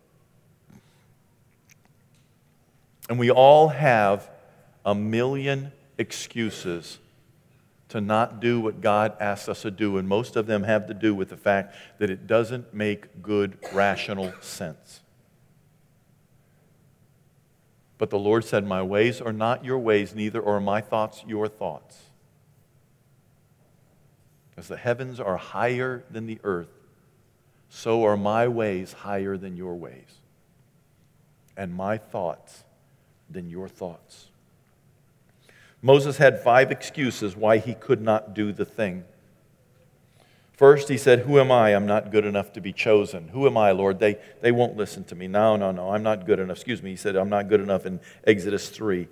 And 3.10 3.20
we 3.20 3.29
all 3.29 3.70
have 3.70 4.29
a 4.86 4.96
million 4.96 5.72
excuses 5.98 7.00
to 7.89 8.01
not 8.01 8.39
do 8.39 8.60
what 8.60 8.82
God 8.82 9.15
asks 9.20 9.48
us 9.48 9.62
to 9.62 9.72
do, 9.72 9.98
and 9.98 10.08
most 10.08 10.36
of 10.36 10.48
them 10.48 10.63
have 10.63 10.88
to 10.88 10.94
do 10.94 11.13
with 11.13 11.29
the 11.29 11.38
fact 11.38 11.75
that 12.00 12.10
it 12.10 12.27
doesn't 12.27 12.74
make 12.74 13.22
good, 13.22 13.58
rational 13.74 14.34
sense. 14.41 15.01
But 17.98 18.10
the 18.10 18.20
Lord 18.20 18.44
said, 18.44 18.65
My 18.65 18.82
ways 18.82 19.22
are 19.22 19.32
not 19.32 19.63
your 19.63 19.79
ways, 19.79 20.15
neither 20.15 20.44
are 20.44 20.60
my 20.60 20.82
thoughts 20.82 21.24
your 21.27 21.48
thoughts. 21.48 22.10
As 24.57 24.67
the 24.67 24.77
heavens 24.77 25.19
are 25.19 25.38
higher 25.38 26.03
than 26.09 26.25
the 26.25 26.39
earth, 26.43 26.69
so 27.69 28.05
are 28.05 28.15
my 28.15 28.47
ways 28.47 28.93
higher 28.93 29.38
than 29.38 29.57
your 29.57 29.75
ways, 29.75 30.21
and 31.57 31.74
my 31.74 31.97
thoughts 31.97 32.63
than 33.29 33.50
your 33.50 33.67
thoughts. 33.67 34.27
Moses 35.81 36.17
had 36.17 36.41
five 36.41 36.71
excuses 36.71 37.35
why 37.35 37.57
he 37.57 37.74
could 37.74 38.01
not 38.01 38.33
do 38.33 38.51
the 38.51 38.65
thing. 38.65 39.03
First, 40.53 40.88
he 40.88 40.97
said, 40.97 41.19
Who 41.19 41.39
am 41.39 41.51
I? 41.51 41.75
I'm 41.75 41.85
not 41.85 42.12
good 42.12 42.25
enough 42.25 42.53
to 42.53 42.62
be 42.62 42.71
chosen. 42.71 43.27
Who 43.27 43.45
am 43.45 43.57
I, 43.57 43.71
Lord? 43.71 44.00
They, 44.00 44.17
they 44.41 44.51
won't 44.53 44.77
listen 44.77 45.03
to 45.05 45.15
me. 45.15 45.27
No, 45.27 45.57
no, 45.57 45.71
no, 45.71 45.91
I'm 45.91 46.01
not 46.01 46.25
good 46.25 46.39
enough. 46.39 46.57
Excuse 46.57 46.81
me. 46.81 46.91
He 46.91 46.95
said, 46.95 47.15
I'm 47.17 47.29
not 47.29 47.50
good 47.50 47.59
enough 47.59 47.85
in 47.85 48.00
Exodus 48.25 48.69
3. 48.69 49.07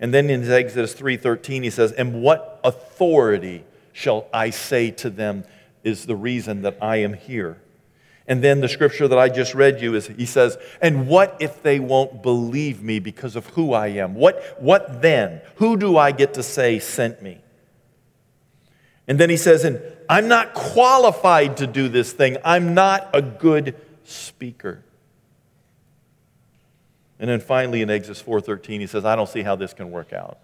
And 0.00 0.14
then 0.14 0.30
in 0.30 0.50
Exodus 0.50 0.94
3:13 0.94 1.62
he 1.62 1.70
says, 1.70 1.92
"And 1.92 2.22
what 2.22 2.60
authority 2.64 3.64
shall 3.94 4.26
I 4.34 4.50
say 4.50 4.90
to 4.90 5.08
them 5.08 5.44
is 5.82 6.04
the 6.04 6.16
reason 6.16 6.62
that 6.62 6.76
I 6.82 6.96
am 6.96 7.14
here. 7.14 7.56
And 8.26 8.42
then 8.42 8.60
the 8.60 8.68
scripture 8.68 9.06
that 9.06 9.18
I 9.18 9.28
just 9.28 9.54
read 9.54 9.80
you 9.80 9.94
is 9.94 10.08
he 10.08 10.26
says, 10.26 10.58
And 10.82 11.06
what 11.06 11.36
if 11.40 11.62
they 11.62 11.78
won't 11.78 12.22
believe 12.22 12.82
me 12.82 12.98
because 12.98 13.36
of 13.36 13.46
who 13.48 13.72
I 13.72 13.88
am? 13.88 14.14
What, 14.14 14.42
what 14.58 15.00
then? 15.00 15.40
Who 15.56 15.76
do 15.76 15.96
I 15.96 16.10
get 16.10 16.34
to 16.34 16.42
say 16.42 16.78
sent 16.78 17.22
me? 17.22 17.38
And 19.06 19.20
then 19.20 19.30
he 19.30 19.36
says, 19.36 19.64
And 19.64 19.80
I'm 20.08 20.26
not 20.26 20.54
qualified 20.54 21.58
to 21.58 21.66
do 21.66 21.88
this 21.88 22.12
thing. 22.12 22.38
I'm 22.44 22.74
not 22.74 23.10
a 23.12 23.22
good 23.22 23.76
speaker. 24.04 24.82
And 27.20 27.30
then 27.30 27.40
finally 27.40 27.80
in 27.82 27.90
Exodus 27.90 28.22
4:13 28.22 28.80
he 28.80 28.86
says, 28.86 29.04
I 29.04 29.14
don't 29.14 29.28
see 29.28 29.42
how 29.42 29.54
this 29.54 29.72
can 29.72 29.90
work 29.90 30.12
out. 30.12 30.38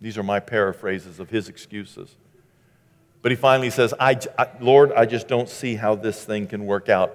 These 0.00 0.16
are 0.16 0.22
my 0.22 0.40
paraphrases 0.40 1.20
of 1.20 1.30
his 1.30 1.48
excuses. 1.48 2.16
But 3.22 3.32
he 3.32 3.36
finally 3.36 3.70
says, 3.70 3.92
I, 4.00 4.18
I, 4.38 4.48
Lord, 4.60 4.92
I 4.92 5.04
just 5.06 5.28
don't 5.28 5.48
see 5.48 5.74
how 5.74 5.94
this 5.94 6.24
thing 6.24 6.46
can 6.46 6.64
work 6.64 6.88
out. 6.88 7.14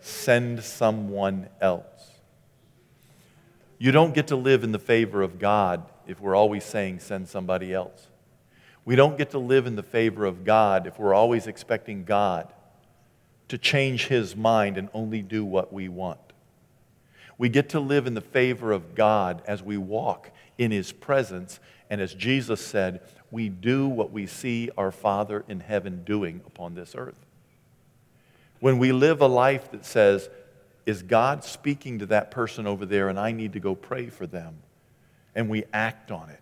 Send 0.00 0.62
someone 0.64 1.48
else. 1.60 1.84
You 3.78 3.92
don't 3.92 4.14
get 4.14 4.28
to 4.28 4.36
live 4.36 4.64
in 4.64 4.72
the 4.72 4.78
favor 4.78 5.22
of 5.22 5.38
God 5.38 5.84
if 6.06 6.20
we're 6.20 6.34
always 6.34 6.64
saying, 6.64 7.00
send 7.00 7.28
somebody 7.28 7.72
else. 7.74 8.08
We 8.84 8.96
don't 8.96 9.18
get 9.18 9.30
to 9.30 9.38
live 9.38 9.66
in 9.66 9.76
the 9.76 9.82
favor 9.82 10.24
of 10.24 10.44
God 10.44 10.86
if 10.86 10.98
we're 10.98 11.14
always 11.14 11.46
expecting 11.46 12.04
God 12.04 12.52
to 13.48 13.58
change 13.58 14.06
his 14.06 14.34
mind 14.34 14.78
and 14.78 14.88
only 14.94 15.22
do 15.22 15.44
what 15.44 15.72
we 15.72 15.88
want. 15.88 16.18
We 17.38 17.48
get 17.48 17.68
to 17.70 17.80
live 17.80 18.06
in 18.06 18.14
the 18.14 18.20
favor 18.20 18.72
of 18.72 18.94
God 18.94 19.42
as 19.46 19.62
we 19.62 19.76
walk 19.76 20.30
in 20.58 20.70
his 20.70 20.92
presence. 20.92 21.60
And 21.90 22.00
as 22.00 22.14
Jesus 22.14 22.64
said, 22.64 23.00
we 23.32 23.48
do 23.48 23.88
what 23.88 24.12
we 24.12 24.26
see 24.26 24.70
our 24.76 24.92
Father 24.92 25.44
in 25.48 25.58
heaven 25.58 26.04
doing 26.04 26.42
upon 26.46 26.74
this 26.74 26.94
earth. 26.94 27.18
When 28.60 28.78
we 28.78 28.92
live 28.92 29.20
a 29.22 29.26
life 29.26 29.72
that 29.72 29.84
says, 29.84 30.28
Is 30.86 31.02
God 31.02 31.42
speaking 31.42 31.98
to 32.00 32.06
that 32.06 32.30
person 32.30 32.66
over 32.66 32.86
there 32.86 33.08
and 33.08 33.18
I 33.18 33.32
need 33.32 33.54
to 33.54 33.60
go 33.60 33.74
pray 33.74 34.08
for 34.08 34.26
them? 34.26 34.58
And 35.34 35.48
we 35.48 35.64
act 35.72 36.12
on 36.12 36.28
it. 36.28 36.38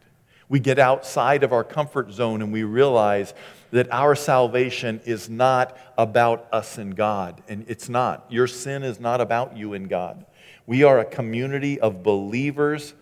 We 0.48 0.58
get 0.58 0.80
outside 0.80 1.44
of 1.44 1.52
our 1.52 1.62
comfort 1.62 2.10
zone 2.10 2.42
and 2.42 2.52
we 2.52 2.64
realize 2.64 3.34
that 3.70 3.90
our 3.92 4.16
salvation 4.16 5.00
is 5.04 5.30
not 5.30 5.78
about 5.96 6.48
us 6.52 6.76
and 6.76 6.96
God. 6.96 7.40
And 7.48 7.64
it's 7.68 7.88
not. 7.88 8.26
Your 8.28 8.48
sin 8.48 8.82
is 8.82 8.98
not 8.98 9.20
about 9.20 9.56
you 9.56 9.74
and 9.74 9.88
God. 9.88 10.26
We 10.66 10.82
are 10.82 10.98
a 10.98 11.04
community 11.04 11.78
of 11.78 12.02
believers. 12.02 12.94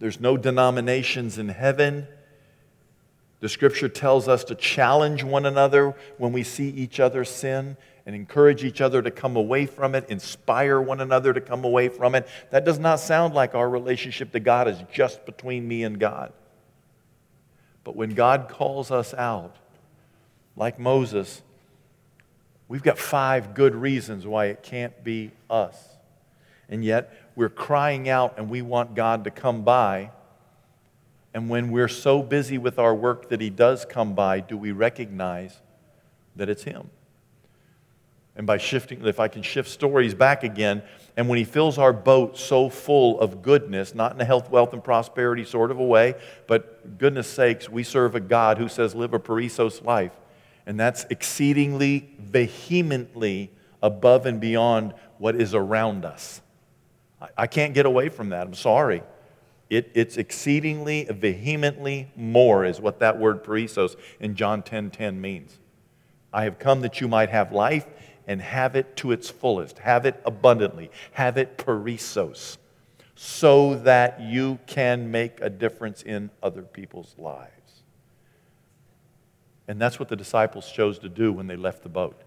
There's 0.00 0.20
no 0.20 0.36
denominations 0.36 1.38
in 1.38 1.48
heaven. 1.48 2.06
The 3.42 3.48
scripture 3.48 3.88
tells 3.88 4.28
us 4.28 4.44
to 4.44 4.54
challenge 4.54 5.24
one 5.24 5.46
another 5.46 5.96
when 6.16 6.32
we 6.32 6.44
see 6.44 6.68
each 6.68 7.00
other 7.00 7.24
sin 7.24 7.76
and 8.06 8.14
encourage 8.14 8.62
each 8.62 8.80
other 8.80 9.02
to 9.02 9.10
come 9.10 9.34
away 9.34 9.66
from 9.66 9.96
it, 9.96 10.08
inspire 10.08 10.80
one 10.80 11.00
another 11.00 11.32
to 11.32 11.40
come 11.40 11.64
away 11.64 11.88
from 11.88 12.14
it. 12.14 12.28
That 12.50 12.64
does 12.64 12.78
not 12.78 13.00
sound 13.00 13.34
like 13.34 13.56
our 13.56 13.68
relationship 13.68 14.30
to 14.30 14.38
God 14.38 14.68
is 14.68 14.78
just 14.92 15.26
between 15.26 15.66
me 15.66 15.82
and 15.82 15.98
God. 15.98 16.32
But 17.82 17.96
when 17.96 18.10
God 18.14 18.48
calls 18.48 18.92
us 18.92 19.12
out, 19.12 19.56
like 20.54 20.78
Moses, 20.78 21.42
we've 22.68 22.84
got 22.84 22.96
five 22.96 23.54
good 23.54 23.74
reasons 23.74 24.24
why 24.24 24.46
it 24.46 24.62
can't 24.62 25.02
be 25.02 25.32
us. 25.50 25.88
And 26.68 26.84
yet, 26.84 27.12
we're 27.34 27.48
crying 27.48 28.08
out 28.08 28.38
and 28.38 28.48
we 28.48 28.62
want 28.62 28.94
God 28.94 29.24
to 29.24 29.32
come 29.32 29.62
by 29.62 30.12
and 31.34 31.48
when 31.48 31.70
we're 31.70 31.88
so 31.88 32.22
busy 32.22 32.58
with 32.58 32.78
our 32.78 32.94
work 32.94 33.30
that 33.30 33.40
He 33.40 33.50
does 33.50 33.84
come 33.84 34.14
by, 34.14 34.40
do 34.40 34.56
we 34.56 34.72
recognize 34.72 35.60
that 36.36 36.48
it's 36.48 36.64
Him? 36.64 36.90
And 38.34 38.46
by 38.46 38.56
shifting, 38.56 39.04
if 39.06 39.20
I 39.20 39.28
can 39.28 39.42
shift 39.42 39.68
stories 39.68 40.14
back 40.14 40.42
again, 40.42 40.82
and 41.16 41.28
when 41.28 41.38
He 41.38 41.44
fills 41.44 41.78
our 41.78 41.92
boat 41.92 42.38
so 42.38 42.68
full 42.68 43.20
of 43.20 43.42
goodness, 43.42 43.94
not 43.94 44.14
in 44.14 44.20
a 44.20 44.24
health, 44.24 44.50
wealth, 44.50 44.72
and 44.72 44.82
prosperity 44.82 45.44
sort 45.44 45.70
of 45.70 45.78
a 45.78 45.84
way, 45.84 46.14
but 46.46 46.98
goodness 46.98 47.28
sakes, 47.28 47.68
we 47.68 47.82
serve 47.82 48.14
a 48.14 48.20
God 48.20 48.58
who 48.58 48.68
says, 48.68 48.94
live 48.94 49.14
a 49.14 49.18
perissos 49.18 49.82
life. 49.82 50.12
And 50.66 50.78
that's 50.78 51.04
exceedingly, 51.10 52.14
vehemently 52.18 53.50
above 53.82 54.26
and 54.26 54.40
beyond 54.40 54.94
what 55.18 55.34
is 55.34 55.54
around 55.54 56.04
us. 56.04 56.40
I, 57.20 57.28
I 57.36 57.46
can't 57.46 57.74
get 57.74 57.84
away 57.84 58.08
from 58.08 58.30
that. 58.30 58.46
I'm 58.46 58.54
sorry. 58.54 59.02
It, 59.72 59.90
it's 59.94 60.18
exceedingly, 60.18 61.04
vehemently 61.04 62.12
more, 62.14 62.66
is 62.66 62.78
what 62.78 62.98
that 62.98 63.18
word 63.18 63.42
perissos 63.42 63.96
in 64.20 64.34
John 64.34 64.62
10 64.62 64.90
10 64.90 65.18
means. 65.18 65.58
I 66.30 66.44
have 66.44 66.58
come 66.58 66.82
that 66.82 67.00
you 67.00 67.08
might 67.08 67.30
have 67.30 67.52
life 67.52 67.86
and 68.26 68.42
have 68.42 68.76
it 68.76 68.96
to 68.96 69.12
its 69.12 69.30
fullest, 69.30 69.78
have 69.78 70.04
it 70.04 70.20
abundantly, 70.26 70.90
have 71.12 71.38
it 71.38 71.56
perissos, 71.56 72.58
so 73.14 73.76
that 73.76 74.20
you 74.20 74.58
can 74.66 75.10
make 75.10 75.40
a 75.40 75.48
difference 75.48 76.02
in 76.02 76.28
other 76.42 76.60
people's 76.60 77.14
lives. 77.16 77.82
And 79.68 79.80
that's 79.80 79.98
what 79.98 80.10
the 80.10 80.16
disciples 80.16 80.70
chose 80.70 80.98
to 80.98 81.08
do 81.08 81.32
when 81.32 81.46
they 81.46 81.56
left 81.56 81.82
the 81.82 81.88
boat. 81.88 82.20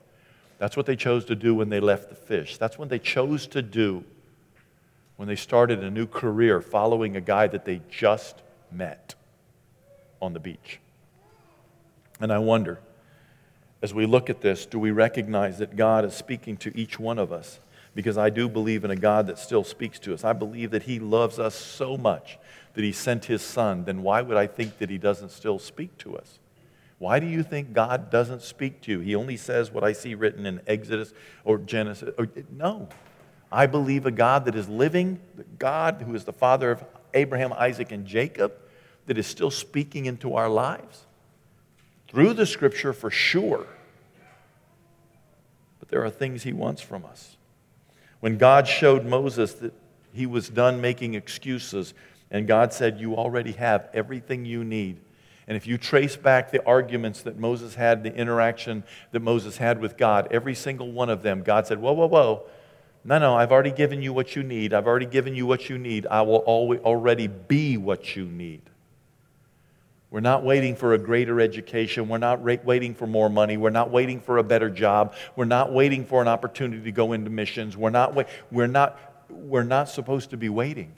That's 0.58 0.76
what 0.76 0.88
they 0.88 0.96
chose 0.96 1.26
to 1.26 1.36
do 1.36 1.54
when 1.54 1.70
they 1.70 1.80
left 1.80 2.10
the 2.10 2.16
fish. 2.16 2.58
That's 2.58 2.80
what 2.80 2.90
they 2.90 2.98
chose 2.98 3.46
to 3.48 3.62
do 3.62 4.04
when 5.18 5.28
they 5.28 5.36
started 5.36 5.84
a 5.84 5.90
new 5.90 6.08
career 6.08 6.62
following 6.62 7.16
a 7.16 7.22
guy 7.22 7.48
that 7.48 7.66
they 7.66 7.82
just 7.90 8.42
met 8.72 9.16
on 10.22 10.34
the 10.34 10.40
beach. 10.40 10.80
And 12.20 12.32
I 12.32 12.40
wonder, 12.40 12.80
as 13.82 13.94
we 13.94 14.06
look 14.06 14.30
at 14.30 14.42
this, 14.42 14.66
do 14.66 14.80
we 14.80 14.92
recognize 14.92 15.58
that 15.60 15.76
God 15.76 16.06
is 16.06 16.14
speaking 16.14 16.58
to 16.58 16.78
each 16.78 17.00
one 17.00 17.20
of 17.20 17.32
us? 17.32 17.60
because 17.96 18.18
I 18.18 18.30
do 18.30 18.48
believe 18.50 18.84
in 18.84 18.92
a 18.92 18.96
God 18.96 19.28
that 19.28 19.40
still 19.40 19.64
speaks 19.64 19.98
to 20.00 20.14
us. 20.14 20.24
I 20.24 20.34
believe 20.34 20.72
that 20.72 20.84
He 20.84 21.00
loves 21.00 21.40
us 21.40 21.56
so 21.56 21.98
much 21.98 22.38
that 22.74 22.84
He 22.84 22.92
sent 22.92 23.26
His 23.26 23.42
Son. 23.42 23.86
Then 23.86 24.04
why 24.04 24.22
would 24.22 24.38
I 24.38 24.48
think 24.48 24.78
that 24.80 24.90
He 24.90 24.98
doesn't 24.98 25.32
still 25.32 25.58
speak 25.58 25.98
to 26.00 26.18
us? 26.18 26.40
Why 27.00 27.20
do 27.20 27.26
you 27.26 27.42
think 27.42 27.74
God 27.74 28.12
doesn't 28.12 28.42
speak 28.42 28.82
to 28.82 28.92
you? 28.92 29.00
He 29.00 29.16
only 29.16 29.38
says 29.38 29.72
what 29.72 29.84
I 29.84 29.94
see 29.94 30.14
written 30.14 30.46
in 30.46 30.62
Exodus 30.68 31.14
or 31.46 31.58
Genesis. 31.58 32.14
Or, 32.18 32.28
no. 32.52 32.90
I 33.56 33.68
believe 33.68 34.06
a 34.06 34.12
God 34.12 34.46
that 34.46 34.56
is 34.56 34.68
living, 34.68 35.18
the 35.38 35.46
God 35.58 36.04
who 36.06 36.14
is 36.14 36.26
the 36.26 36.34
father 36.34 36.72
of 36.72 36.84
Abraham, 37.14 37.54
Isaac, 37.54 37.94
and 37.94 38.06
Jacob, 38.06 38.52
that 39.06 39.18
is 39.18 39.26
still 39.26 39.50
speaking 39.50 40.08
into 40.08 40.36
our 40.36 40.50
lives 40.50 41.06
through 42.10 42.34
the 42.34 42.46
scripture 42.46 42.92
for 42.92 43.10
sure. 43.10 43.66
But 45.80 45.88
there 45.88 46.04
are 46.04 46.10
things 46.10 46.44
he 46.44 46.52
wants 46.52 46.82
from 46.82 47.06
us. 47.06 47.38
When 48.20 48.38
God 48.38 48.68
showed 48.68 49.06
Moses 49.06 49.54
that 49.54 49.74
he 50.12 50.26
was 50.26 50.50
done 50.50 50.82
making 50.82 51.14
excuses, 51.14 51.94
and 52.30 52.48
God 52.48 52.74
said, 52.74 53.00
You 53.00 53.16
already 53.16 53.54
have 53.54 53.88
everything 53.94 54.44
you 54.44 54.66
need. 54.66 55.00
And 55.48 55.56
if 55.56 55.66
you 55.66 55.78
trace 55.78 56.18
back 56.18 56.52
the 56.52 56.66
arguments 56.66 57.22
that 57.22 57.38
Moses 57.40 57.76
had, 57.76 58.04
the 58.04 58.14
interaction 58.14 58.84
that 59.12 59.22
Moses 59.22 59.58
had 59.58 59.80
with 59.80 59.96
God, 59.96 60.28
every 60.32 60.56
single 60.56 60.92
one 60.92 61.10
of 61.10 61.22
them, 61.22 61.42
God 61.42 61.68
said, 61.68 61.80
Whoa, 61.80 61.94
whoa, 61.94 62.08
whoa. 62.08 62.44
No, 63.08 63.20
no, 63.20 63.36
I've 63.36 63.52
already 63.52 63.72
given 63.72 64.02
you 64.02 64.12
what 64.14 64.36
you 64.36 64.42
need. 64.42 64.74
I've 64.74 64.88
already 64.88 65.06
given 65.06 65.36
you 65.36 65.46
what 65.46 65.70
you 65.70 65.78
need. 65.78 66.08
I 66.08 66.24
will 66.24 66.40
already 66.40 67.28
be 67.28 67.78
what 67.78 68.16
you 68.16 68.26
need. 68.26 68.64
We're 70.10 70.22
not 70.22 70.44
waiting 70.44 70.76
for 70.76 70.94
a 70.94 70.98
greater 70.98 71.40
education. 71.40 72.08
We're 72.08 72.18
not 72.18 72.42
waiting 72.42 72.96
for 72.96 73.06
more 73.06 73.30
money. 73.30 73.58
We're 73.58 73.70
not 73.70 73.92
waiting 73.92 74.20
for 74.20 74.40
a 74.40 74.44
better 74.44 74.72
job. 74.72 75.14
We're 75.36 75.46
not 75.46 75.72
waiting 75.72 76.04
for 76.04 76.20
an 76.20 76.28
opportunity 76.28 76.82
to 76.84 76.92
go 76.92 77.14
into 77.14 77.30
missions. 77.30 77.78
We're 77.78 77.92
not, 77.92 78.16
we're 78.52 78.66
not, 78.66 79.26
we're 79.30 79.64
not 79.64 79.88
supposed 79.88 80.32
to 80.32 80.38
be 80.38 80.50
waiting. 80.50 80.98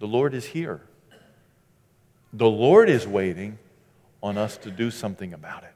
The 0.00 0.08
Lord 0.08 0.34
is 0.34 0.46
here. 0.46 0.80
The 2.32 2.50
Lord 2.50 2.88
is 2.88 3.06
waiting 3.06 3.58
on 4.24 4.36
us 4.38 4.56
to 4.58 4.72
do 4.72 4.90
something 4.90 5.32
about 5.32 5.62
it. 5.62 5.74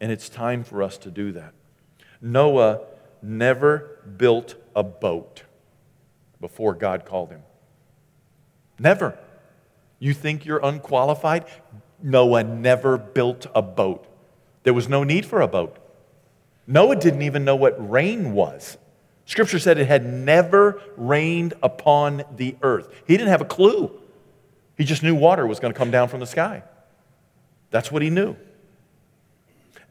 And 0.00 0.10
it's 0.10 0.28
time 0.28 0.64
for 0.64 0.82
us 0.82 0.98
to 0.98 1.12
do 1.12 1.30
that. 1.32 1.52
Noah 2.20 2.80
never 3.24 3.98
built 4.16 4.54
a 4.76 4.82
boat 4.82 5.42
before 6.40 6.74
God 6.74 7.06
called 7.06 7.30
him. 7.30 7.42
Never. 8.78 9.18
You 9.98 10.12
think 10.12 10.44
you're 10.44 10.64
unqualified? 10.64 11.46
Noah 12.02 12.44
never 12.44 12.98
built 12.98 13.46
a 13.54 13.62
boat. 13.62 14.06
There 14.64 14.74
was 14.74 14.88
no 14.88 15.04
need 15.04 15.24
for 15.24 15.40
a 15.40 15.48
boat. 15.48 15.78
Noah 16.66 16.96
didn't 16.96 17.22
even 17.22 17.44
know 17.44 17.56
what 17.56 17.90
rain 17.90 18.32
was. 18.32 18.76
Scripture 19.26 19.58
said 19.58 19.78
it 19.78 19.86
had 19.86 20.04
never 20.04 20.82
rained 20.96 21.54
upon 21.62 22.24
the 22.36 22.56
earth. 22.62 22.88
He 23.06 23.16
didn't 23.16 23.30
have 23.30 23.40
a 23.40 23.46
clue. 23.46 23.90
He 24.76 24.84
just 24.84 25.02
knew 25.02 25.14
water 25.14 25.46
was 25.46 25.60
going 25.60 25.72
to 25.72 25.78
come 25.78 25.90
down 25.90 26.08
from 26.08 26.20
the 26.20 26.26
sky. 26.26 26.62
That's 27.70 27.90
what 27.90 28.02
he 28.02 28.10
knew. 28.10 28.36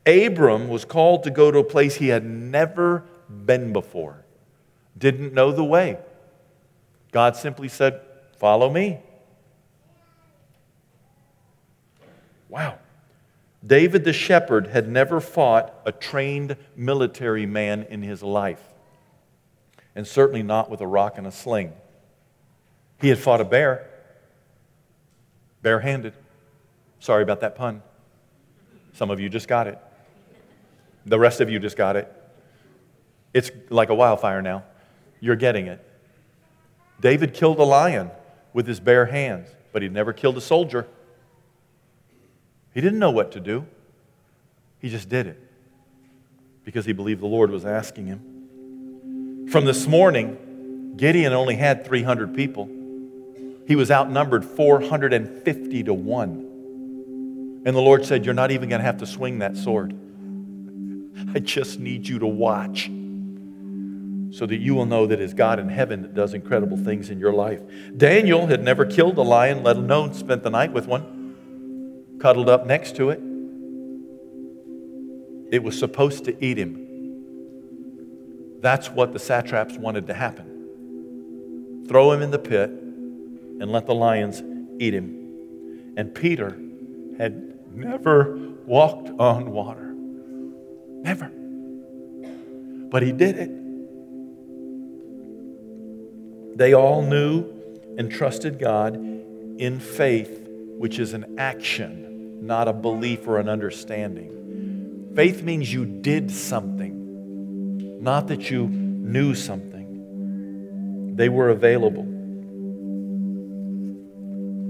Abram 0.06 0.68
was 0.68 0.86
called 0.86 1.24
to 1.24 1.32
go 1.32 1.50
to 1.50 1.60
a 1.60 1.64
place 1.64 1.96
he 1.96 2.10
had 2.10 2.26
never 2.26 3.06
been 3.46 3.74
before, 3.74 4.24
didn't 4.98 5.34
know 5.34 5.52
the 5.52 5.64
way. 5.64 5.98
God 7.12 7.36
simply 7.36 7.68
said, 7.68 8.02
Follow 8.38 8.70
me. 8.70 9.00
Wow. 12.50 12.78
David 13.66 14.04
the 14.04 14.14
shepherd 14.14 14.68
had 14.68 14.90
never 14.90 15.22
fought 15.22 15.74
a 15.86 15.92
trained 15.92 16.58
military 16.76 17.46
man 17.46 17.84
in 17.90 18.02
his 18.02 18.22
life, 18.22 18.62
and 19.96 20.06
certainly 20.06 20.44
not 20.44 20.70
with 20.70 20.82
a 20.82 20.88
rock 20.88 21.18
and 21.18 21.26
a 21.26 21.32
sling. 21.32 21.72
He 23.00 23.10
had 23.10 23.18
fought 23.18 23.40
a 23.40 23.46
bear, 23.46 23.90
barehanded. 25.62 26.14
Sorry 27.00 27.24
about 27.24 27.42
that 27.42 27.56
pun. 27.56 27.82
Some 28.94 29.10
of 29.10 29.20
you 29.20 29.30
just 29.30 29.48
got 29.48 29.68
it. 29.68 29.80
The 31.06 31.20
rest 31.20 31.42
of 31.42 31.50
you 31.50 31.60
just 31.60 31.76
got 31.76 31.96
it. 31.96 32.12
It's 33.34 33.52
like 33.70 33.90
a 33.90 33.96
wildfire 33.96 34.42
now. 34.42 34.64
You're 35.20 35.36
getting 35.36 35.68
it. 35.68 35.86
David 37.02 37.34
killed 37.34 37.60
a 37.60 37.64
lion 37.64 38.12
with 38.54 38.68
his 38.68 38.80
bare 38.80 39.08
hands, 39.08 39.50
but 39.72 39.82
he 39.82 39.90
never 39.90 40.14
killed 40.14 40.38
a 40.38 40.42
soldier. 40.42 40.88
He 42.74 42.82
didn't 42.82 43.00
know 43.00 43.12
what 43.12 43.32
to 43.34 43.40
do. 43.40 43.66
He 44.80 44.90
just 44.90 45.10
did 45.10 45.28
it 45.28 45.40
because 46.64 46.86
he 46.86 46.94
believed 46.94 47.22
the 47.22 47.28
Lord 47.28 47.52
was 47.52 47.66
asking 47.66 48.08
him. 48.08 49.48
From 49.50 49.66
this 49.66 49.88
morning, 49.88 50.94
Gideon 50.98 51.34
only 51.34 51.56
had 51.56 51.86
300 51.86 52.36
people. 52.36 52.70
He 53.68 53.76
was 53.76 53.92
outnumbered 53.92 54.46
450 54.46 55.84
to 55.84 55.94
1. 55.94 57.64
And 57.66 57.76
the 57.76 57.82
Lord 57.82 58.06
said, 58.06 58.26
You're 58.26 58.34
not 58.34 58.52
even 58.52 58.70
going 58.70 58.80
to 58.80 58.86
have 58.86 58.98
to 58.98 59.06
swing 59.06 59.40
that 59.40 59.56
sword. 59.58 59.94
I 61.36 61.40
just 61.40 61.80
need 61.80 62.08
you 62.08 62.20
to 62.20 62.28
watch 62.28 62.90
so 64.34 64.48
that 64.48 64.58
you 64.58 64.74
will 64.74 64.88
know 64.88 65.06
that 65.06 65.22
it's 65.22 65.36
God 65.36 65.60
in 65.60 65.70
heaven 65.70 66.02
that 66.02 66.16
does 66.16 66.34
incredible 66.34 66.76
things 66.76 67.12
in 67.12 67.20
your 67.20 67.34
life. 67.34 67.62
Daniel 67.96 68.48
had 68.48 68.64
never 68.64 68.84
killed 68.84 69.16
a 69.20 69.22
lion, 69.22 69.62
let 69.62 69.78
alone 69.78 70.16
spent 70.16 70.42
the 70.42 70.50
night 70.50 70.74
with 70.74 70.88
one, 70.88 72.16
cuddled 72.20 72.50
up 72.50 72.66
next 72.66 72.96
to 72.96 73.12
it. 73.12 73.20
It 75.54 75.62
was 75.62 75.78
supposed 75.78 76.26
to 76.26 76.44
eat 76.44 76.58
him. 76.58 76.80
That's 78.60 78.90
what 78.90 79.14
the 79.14 79.20
satraps 79.20 79.78
wanted 79.78 80.08
to 80.08 80.16
happen. 80.16 81.86
Throw 81.88 82.12
him 82.12 82.24
in 82.24 82.32
the 82.32 82.40
pit 82.40 82.72
and 82.72 83.72
let 83.72 83.86
the 83.86 83.94
lions 83.94 84.42
eat 84.82 84.96
him. 84.96 85.94
And 85.96 86.16
Peter 86.16 86.60
had 87.20 87.54
never 87.72 88.36
walked 88.66 89.10
on 89.20 89.52
water. 89.52 89.94
Never. 89.94 91.32
But 92.90 93.04
he 93.04 93.12
did 93.12 93.38
it. 93.38 93.63
They 96.56 96.74
all 96.74 97.02
knew 97.02 97.52
and 97.98 98.12
trusted 98.12 98.60
God 98.60 98.96
in 98.96 99.80
faith, 99.80 100.48
which 100.78 101.00
is 101.00 101.14
an 101.14 101.40
action, 101.40 102.46
not 102.46 102.68
a 102.68 102.74
belief 102.74 103.28
or 103.28 103.40
an 103.40 103.50
understanding. 103.50 105.12
Faith 105.16 105.44
means 105.44 105.72
you 105.72 105.86
did 105.86 106.32
something, 106.32 108.02
not 108.02 108.28
that 108.28 108.50
you 108.50 108.68
knew 108.68 109.36
something. 109.36 111.14
They 111.16 111.30
were 111.30 111.50
available. 111.50 112.08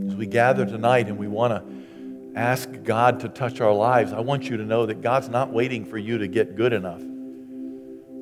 As 0.07 0.15
we 0.15 0.25
gather 0.25 0.65
tonight 0.65 1.07
and 1.07 1.17
we 1.17 1.27
want 1.27 1.53
to 1.53 1.63
ask 2.35 2.69
God 2.83 3.21
to 3.21 3.29
touch 3.29 3.61
our 3.61 3.73
lives, 3.73 4.11
I 4.11 4.19
want 4.19 4.49
you 4.49 4.57
to 4.57 4.63
know 4.63 4.85
that 4.85 5.01
God's 5.01 5.29
not 5.29 5.51
waiting 5.51 5.85
for 5.85 5.97
you 5.97 6.17
to 6.17 6.27
get 6.27 6.55
good 6.55 6.73
enough. 6.73 7.01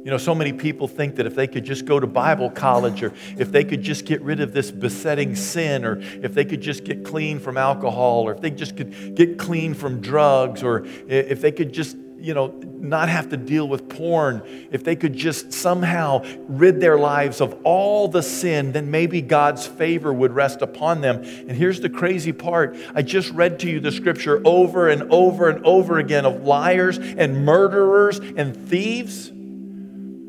You 0.04 0.10
know, 0.10 0.18
so 0.18 0.34
many 0.34 0.52
people 0.52 0.88
think 0.88 1.18
that 1.18 1.28
if 1.28 1.36
they 1.36 1.46
could 1.46 1.64
just 1.64 1.86
go 1.86 2.00
to 2.00 2.08
Bible 2.08 2.50
college 2.50 3.04
or 3.04 3.14
if 3.38 3.52
they 3.52 3.64
could 3.64 3.84
just 3.84 4.06
get 4.06 4.22
rid 4.24 4.40
of 4.40 4.52
this 4.52 4.72
besetting 4.72 5.36
sin 5.36 5.86
or 5.86 6.00
if 6.00 6.34
they 6.34 6.44
could 6.44 6.62
just 6.62 6.84
get 6.84 7.06
clean 7.06 7.40
from 7.40 7.56
alcohol 7.56 8.28
or 8.28 8.34
if 8.34 8.42
they 8.42 8.50
just 8.50 8.76
could 8.76 9.16
get 9.16 9.38
clean 9.38 9.76
from 9.76 10.02
drugs 10.02 10.64
or 10.64 10.88
if 11.08 11.42
they 11.42 11.52
could 11.52 11.72
just, 11.72 11.98
you 12.18 12.34
know, 12.34 12.48
not 12.80 13.10
have 13.10 13.30
to 13.30 13.38
deal 13.38 13.68
with 13.68 13.90
porn, 13.90 14.42
if 14.72 14.84
they 14.84 14.96
could 14.96 15.14
just 15.14 15.54
somehow 15.54 16.26
rid 16.48 16.80
their 16.80 16.98
lives 16.98 17.40
of 17.40 17.56
all 17.64 18.08
the 18.08 18.24
sin, 18.24 18.72
then 18.72 18.90
maybe 18.90 19.22
God's 19.22 19.68
favor 19.68 20.12
would 20.12 20.34
rest 20.34 20.64
upon 20.64 21.02
them. 21.02 21.18
And 21.18 21.52
here's 21.52 21.80
the 21.80 21.92
crazy 21.92 22.34
part 22.34 22.76
I 22.96 23.04
just 23.04 23.30
read 23.34 23.60
to 23.60 23.70
you 23.70 23.80
the 23.80 23.92
scripture 23.92 24.42
over 24.46 24.90
and 24.90 25.12
over 25.14 25.48
and 25.48 25.64
over 25.64 26.00
again 26.00 26.26
of 26.26 26.42
liars 26.44 26.98
and 26.98 27.46
murderers 27.46 28.18
and 28.18 28.68
thieves 28.68 29.32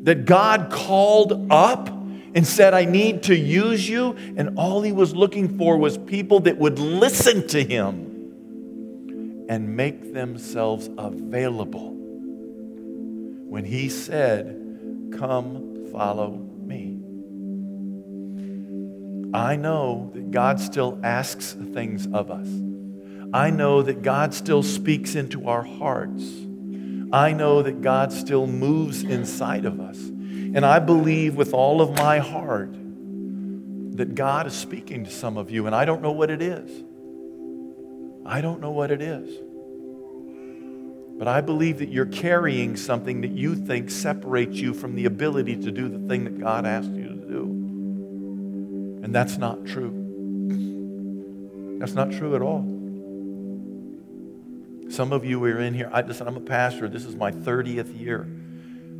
that 0.03 0.25
God 0.25 0.71
called 0.71 1.47
up 1.51 1.89
and 2.35 2.45
said, 2.45 2.73
I 2.73 2.85
need 2.85 3.23
to 3.23 3.35
use 3.35 3.87
you. 3.87 4.15
And 4.37 4.57
all 4.57 4.81
he 4.81 4.91
was 4.91 5.15
looking 5.15 5.57
for 5.57 5.77
was 5.77 5.97
people 5.97 6.41
that 6.41 6.57
would 6.57 6.79
listen 6.79 7.47
to 7.49 7.63
him 7.63 9.45
and 9.49 9.75
make 9.75 10.13
themselves 10.13 10.89
available. 10.97 11.91
When 11.93 13.65
he 13.65 13.89
said, 13.89 14.59
Come 15.17 15.89
follow 15.91 16.31
me. 16.31 16.99
I 19.33 19.55
know 19.55 20.11
that 20.13 20.31
God 20.31 20.59
still 20.59 20.99
asks 21.03 21.53
things 21.53 22.07
of 22.07 22.31
us. 22.31 22.47
I 23.33 23.51
know 23.51 23.81
that 23.83 24.01
God 24.01 24.33
still 24.33 24.63
speaks 24.63 25.15
into 25.15 25.47
our 25.47 25.63
hearts. 25.63 26.23
I 27.13 27.31
know 27.31 27.61
that 27.61 27.83
God 27.83 28.11
still 28.11 28.47
moves 28.47 29.03
inside 29.03 29.65
of 29.65 29.79
us. 29.79 29.99
And 29.99 30.65
I 30.65 30.79
believe 30.79 31.35
with 31.35 31.53
all 31.53 31.79
of 31.79 31.95
my 31.95 32.17
heart 32.17 32.73
that 33.97 34.15
God 34.15 34.47
is 34.47 34.53
speaking 34.53 35.03
to 35.03 35.11
some 35.11 35.37
of 35.37 35.51
you, 35.51 35.67
and 35.67 35.75
I 35.75 35.85
don't 35.85 36.01
know 36.01 36.11
what 36.11 36.31
it 36.31 36.41
is. 36.41 36.83
I 38.25 38.41
don't 38.41 38.59
know 38.59 38.71
what 38.71 38.89
it 38.89 39.03
is. 39.03 39.29
But 41.19 41.27
I 41.27 41.41
believe 41.41 41.77
that 41.77 41.89
you're 41.89 42.07
carrying 42.07 42.75
something 42.75 43.21
that 43.21 43.31
you 43.31 43.55
think 43.55 43.91
separates 43.91 44.55
you 44.55 44.73
from 44.73 44.95
the 44.95 45.05
ability 45.05 45.57
to 45.57 45.71
do 45.71 45.87
the 45.87 45.99
thing 46.07 46.23
that 46.23 46.39
God 46.39 46.65
asked 46.65 46.89
you 46.89 47.09
to 47.09 47.13
do. 47.13 47.43
And 49.03 49.13
that's 49.13 49.37
not 49.37 49.63
true. 49.67 49.91
That's 51.79 51.93
not 51.93 52.11
true 52.11 52.35
at 52.35 52.41
all. 52.41 52.82
Some 54.93 55.11
of 55.11 55.25
you 55.25 55.43
are 55.43 55.59
in 55.59 55.73
here. 55.73 55.89
I, 55.91 56.01
listen, 56.01 56.27
I'm 56.27 56.37
a 56.37 56.39
pastor. 56.39 56.87
This 56.87 57.03
is 57.03 57.15
my 57.15 57.31
30th 57.31 57.99
year. 57.99 58.27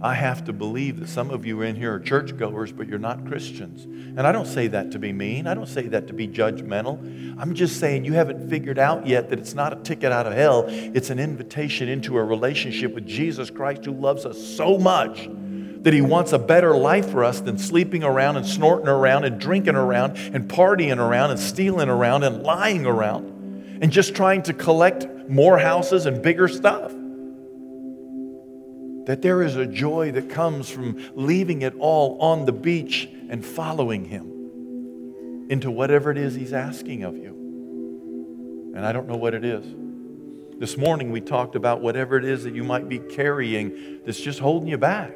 I 0.02 0.16
have 0.16 0.44
to 0.46 0.54
believe 0.54 1.00
that 1.00 1.08
some 1.08 1.30
of 1.30 1.46
you 1.46 1.62
in 1.62 1.76
here 1.76 1.94
are 1.94 2.00
churchgoers, 2.00 2.72
but 2.72 2.88
you're 2.88 2.98
not 2.98 3.28
Christians. 3.28 3.84
And 3.84 4.22
I 4.22 4.32
don't 4.32 4.48
say 4.48 4.66
that 4.70 4.92
to 4.94 5.00
be 5.00 5.14
mean. 5.14 5.46
I 5.46 5.54
don't 5.54 5.68
say 5.68 5.84
that 5.90 6.08
to 6.08 6.14
be 6.14 6.28
judgmental. 6.28 6.98
I'm 7.40 7.54
just 7.54 7.80
saying 7.80 8.06
you 8.06 8.14
haven't 8.14 8.50
figured 8.50 8.80
out 8.80 9.06
yet 9.06 9.30
that 9.30 9.38
it's 9.38 9.54
not 9.54 9.72
a 9.72 9.76
ticket 9.76 10.12
out 10.12 10.26
of 10.26 10.34
hell, 10.34 10.66
it's 10.68 11.12
an 11.12 11.20
invitation 11.20 11.88
into 11.88 12.18
a 12.18 12.24
relationship 12.24 12.96
with 12.96 13.06
Jesus 13.06 13.52
Christ 13.52 13.86
who 13.86 13.94
loves 13.94 14.26
us 14.26 14.44
so 14.44 14.80
much 14.80 15.30
that 15.84 15.94
he 15.94 16.02
wants 16.02 16.34
a 16.34 16.40
better 16.40 16.76
life 16.76 17.12
for 17.12 17.24
us 17.24 17.40
than 17.40 17.60
sleeping 17.60 18.04
around 18.04 18.38
and 18.38 18.48
snorting 18.48 18.88
around 18.88 19.26
and 19.26 19.40
drinking 19.40 19.76
around 19.76 20.18
and 20.18 20.50
partying 20.50 20.98
around 20.98 21.30
and 21.30 21.40
stealing 21.40 21.88
around 21.88 22.24
and 22.24 22.42
lying 22.42 22.88
around 22.88 23.80
and 23.80 23.92
just 23.92 24.16
trying 24.16 24.42
to 24.42 24.54
collect 24.54 25.08
more 25.30 25.58
houses 25.58 26.06
and 26.06 26.22
bigger 26.22 26.48
stuff 26.48 26.92
that 29.06 29.22
there 29.22 29.44
is 29.44 29.56
a 29.56 29.66
joy 29.66 30.12
that 30.12 30.30
comes 30.30 30.70
from 30.70 30.98
leaving 31.16 31.62
it 31.62 31.74
all 31.78 32.18
on 32.22 32.46
the 32.46 32.54
beach 32.54 33.10
and 33.30 33.46
following 33.46 34.06
Him 34.06 35.46
into 35.50 35.70
whatever 35.70 36.12
it 36.12 36.18
is 36.18 36.36
He's 36.36 36.54
asking 36.54 37.04
of 37.04 37.18
you. 37.18 38.72
And 38.76 38.86
I 38.86 38.92
don't 38.92 39.08
know 39.08 39.18
what 39.18 39.34
it 39.34 39.44
is. 39.44 39.66
This 40.58 40.78
morning 40.78 41.12
we 41.12 41.20
talked 41.20 41.56
about 41.56 41.82
whatever 41.82 42.18
it 42.18 42.26
is 42.26 42.44
that 42.46 42.56
you 42.56 42.64
might 42.64 42.88
be 42.88 43.00
carrying 43.00 44.00
that's 44.06 44.22
just 44.22 44.40
holding 44.40 44.70
you 44.70 44.78
back. 44.78 45.14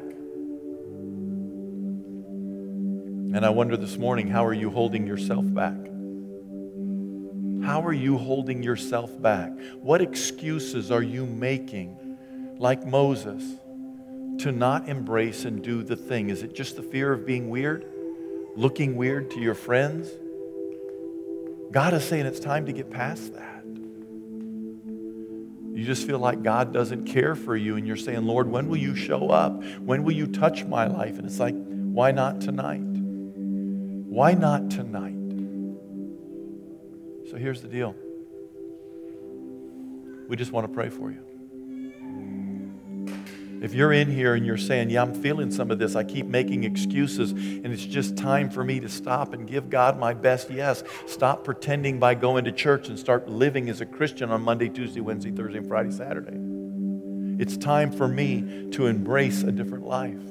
And 3.34 3.44
I 3.44 3.50
wonder 3.50 3.76
this 3.76 3.96
morning, 3.96 4.28
how 4.28 4.44
are 4.44 4.54
you 4.54 4.70
holding 4.70 5.06
yourself 5.06 5.44
back? 5.54 5.76
How 7.64 7.82
are 7.82 7.92
you 7.92 8.18
holding 8.18 8.62
yourself 8.62 9.20
back? 9.20 9.50
What 9.80 10.00
excuses 10.00 10.90
are 10.90 11.02
you 11.02 11.26
making, 11.26 12.16
like 12.58 12.86
Moses? 12.86 13.58
to 14.38 14.52
not 14.52 14.88
embrace 14.88 15.44
and 15.44 15.62
do 15.62 15.82
the 15.82 15.96
thing? 15.96 16.30
Is 16.30 16.42
it 16.42 16.54
just 16.54 16.76
the 16.76 16.82
fear 16.82 17.12
of 17.12 17.26
being 17.26 17.50
weird? 17.50 17.84
Looking 18.56 18.96
weird 18.96 19.30
to 19.32 19.40
your 19.40 19.54
friends? 19.54 20.10
God 21.70 21.92
is 21.92 22.04
saying 22.04 22.26
it's 22.26 22.40
time 22.40 22.66
to 22.66 22.72
get 22.72 22.90
past 22.90 23.34
that. 23.34 23.64
You 25.74 25.84
just 25.84 26.06
feel 26.06 26.18
like 26.18 26.42
God 26.42 26.72
doesn't 26.72 27.04
care 27.04 27.34
for 27.36 27.56
you, 27.56 27.76
and 27.76 27.86
you're 27.86 27.96
saying, 27.96 28.24
Lord, 28.24 28.48
when 28.48 28.68
will 28.68 28.78
you 28.78 28.96
show 28.96 29.28
up? 29.28 29.62
When 29.80 30.02
will 30.02 30.14
you 30.14 30.26
touch 30.26 30.64
my 30.64 30.86
life? 30.86 31.18
And 31.18 31.26
it's 31.26 31.38
like, 31.38 31.54
why 31.54 32.10
not 32.10 32.40
tonight? 32.40 32.80
Why 32.80 34.34
not 34.34 34.70
tonight? 34.70 35.17
So 37.30 37.36
here's 37.36 37.60
the 37.60 37.68
deal 37.68 37.94
we 40.28 40.36
just 40.36 40.52
want 40.52 40.66
to 40.66 40.72
pray 40.72 40.88
for 40.88 41.10
you. 41.10 41.24
If 43.60 43.74
you're 43.74 43.92
in 43.92 44.10
here 44.10 44.34
and 44.34 44.46
you're 44.46 44.56
saying, 44.56 44.90
Yeah, 44.90 45.02
I'm 45.02 45.14
feeling 45.14 45.50
some 45.50 45.70
of 45.70 45.78
this, 45.78 45.94
I 45.94 46.04
keep 46.04 46.26
making 46.26 46.64
excuses, 46.64 47.32
and 47.32 47.66
it's 47.66 47.84
just 47.84 48.16
time 48.16 48.48
for 48.48 48.64
me 48.64 48.80
to 48.80 48.88
stop 48.88 49.34
and 49.34 49.46
give 49.46 49.68
God 49.68 49.98
my 49.98 50.14
best 50.14 50.50
yes. 50.50 50.82
Stop 51.06 51.44
pretending 51.44 51.98
by 51.98 52.14
going 52.14 52.44
to 52.44 52.52
church 52.52 52.88
and 52.88 52.98
start 52.98 53.28
living 53.28 53.68
as 53.68 53.82
a 53.82 53.86
Christian 53.86 54.30
on 54.30 54.40
Monday, 54.42 54.68
Tuesday, 54.70 55.00
Wednesday, 55.00 55.30
Thursday, 55.30 55.58
and 55.58 55.68
Friday, 55.68 55.90
Saturday. 55.90 56.38
It's 57.42 57.56
time 57.58 57.92
for 57.92 58.08
me 58.08 58.70
to 58.70 58.86
embrace 58.86 59.42
a 59.42 59.52
different 59.52 59.84
life. 59.84 60.22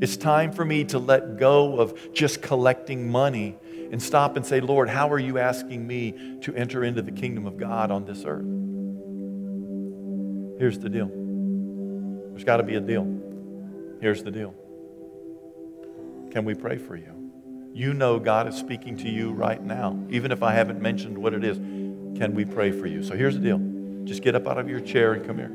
It's 0.00 0.16
time 0.16 0.52
for 0.52 0.64
me 0.64 0.84
to 0.84 0.98
let 0.98 1.38
go 1.38 1.78
of 1.78 2.12
just 2.12 2.40
collecting 2.42 3.10
money 3.10 3.56
and 3.94 4.02
stop 4.02 4.36
and 4.36 4.44
say, 4.44 4.60
Lord, 4.60 4.88
how 4.88 5.08
are 5.12 5.20
you 5.20 5.38
asking 5.38 5.86
me 5.86 6.38
to 6.40 6.52
enter 6.56 6.82
into 6.82 7.00
the 7.00 7.12
kingdom 7.12 7.46
of 7.46 7.56
God 7.56 7.92
on 7.92 8.04
this 8.04 8.24
earth? 8.26 8.42
Here's 10.58 10.80
the 10.80 10.88
deal. 10.88 11.06
There's 12.32 12.42
got 12.42 12.56
to 12.56 12.64
be 12.64 12.74
a 12.74 12.80
deal. 12.80 13.06
Here's 14.00 14.24
the 14.24 14.32
deal. 14.32 14.52
Can 16.32 16.44
we 16.44 16.54
pray 16.54 16.76
for 16.76 16.96
you? 16.96 17.30
You 17.72 17.94
know 17.94 18.18
God 18.18 18.48
is 18.48 18.56
speaking 18.56 18.96
to 18.96 19.08
you 19.08 19.30
right 19.30 19.62
now, 19.62 19.96
even 20.10 20.32
if 20.32 20.42
I 20.42 20.54
haven't 20.54 20.82
mentioned 20.82 21.16
what 21.16 21.32
it 21.32 21.44
is. 21.44 21.58
Can 22.18 22.34
we 22.34 22.44
pray 22.44 22.72
for 22.72 22.88
you? 22.88 23.04
So 23.04 23.14
here's 23.14 23.36
the 23.36 23.42
deal. 23.42 23.60
Just 24.02 24.24
get 24.24 24.34
up 24.34 24.48
out 24.48 24.58
of 24.58 24.68
your 24.68 24.80
chair 24.80 25.12
and 25.12 25.24
come 25.24 25.38
here. 25.38 25.52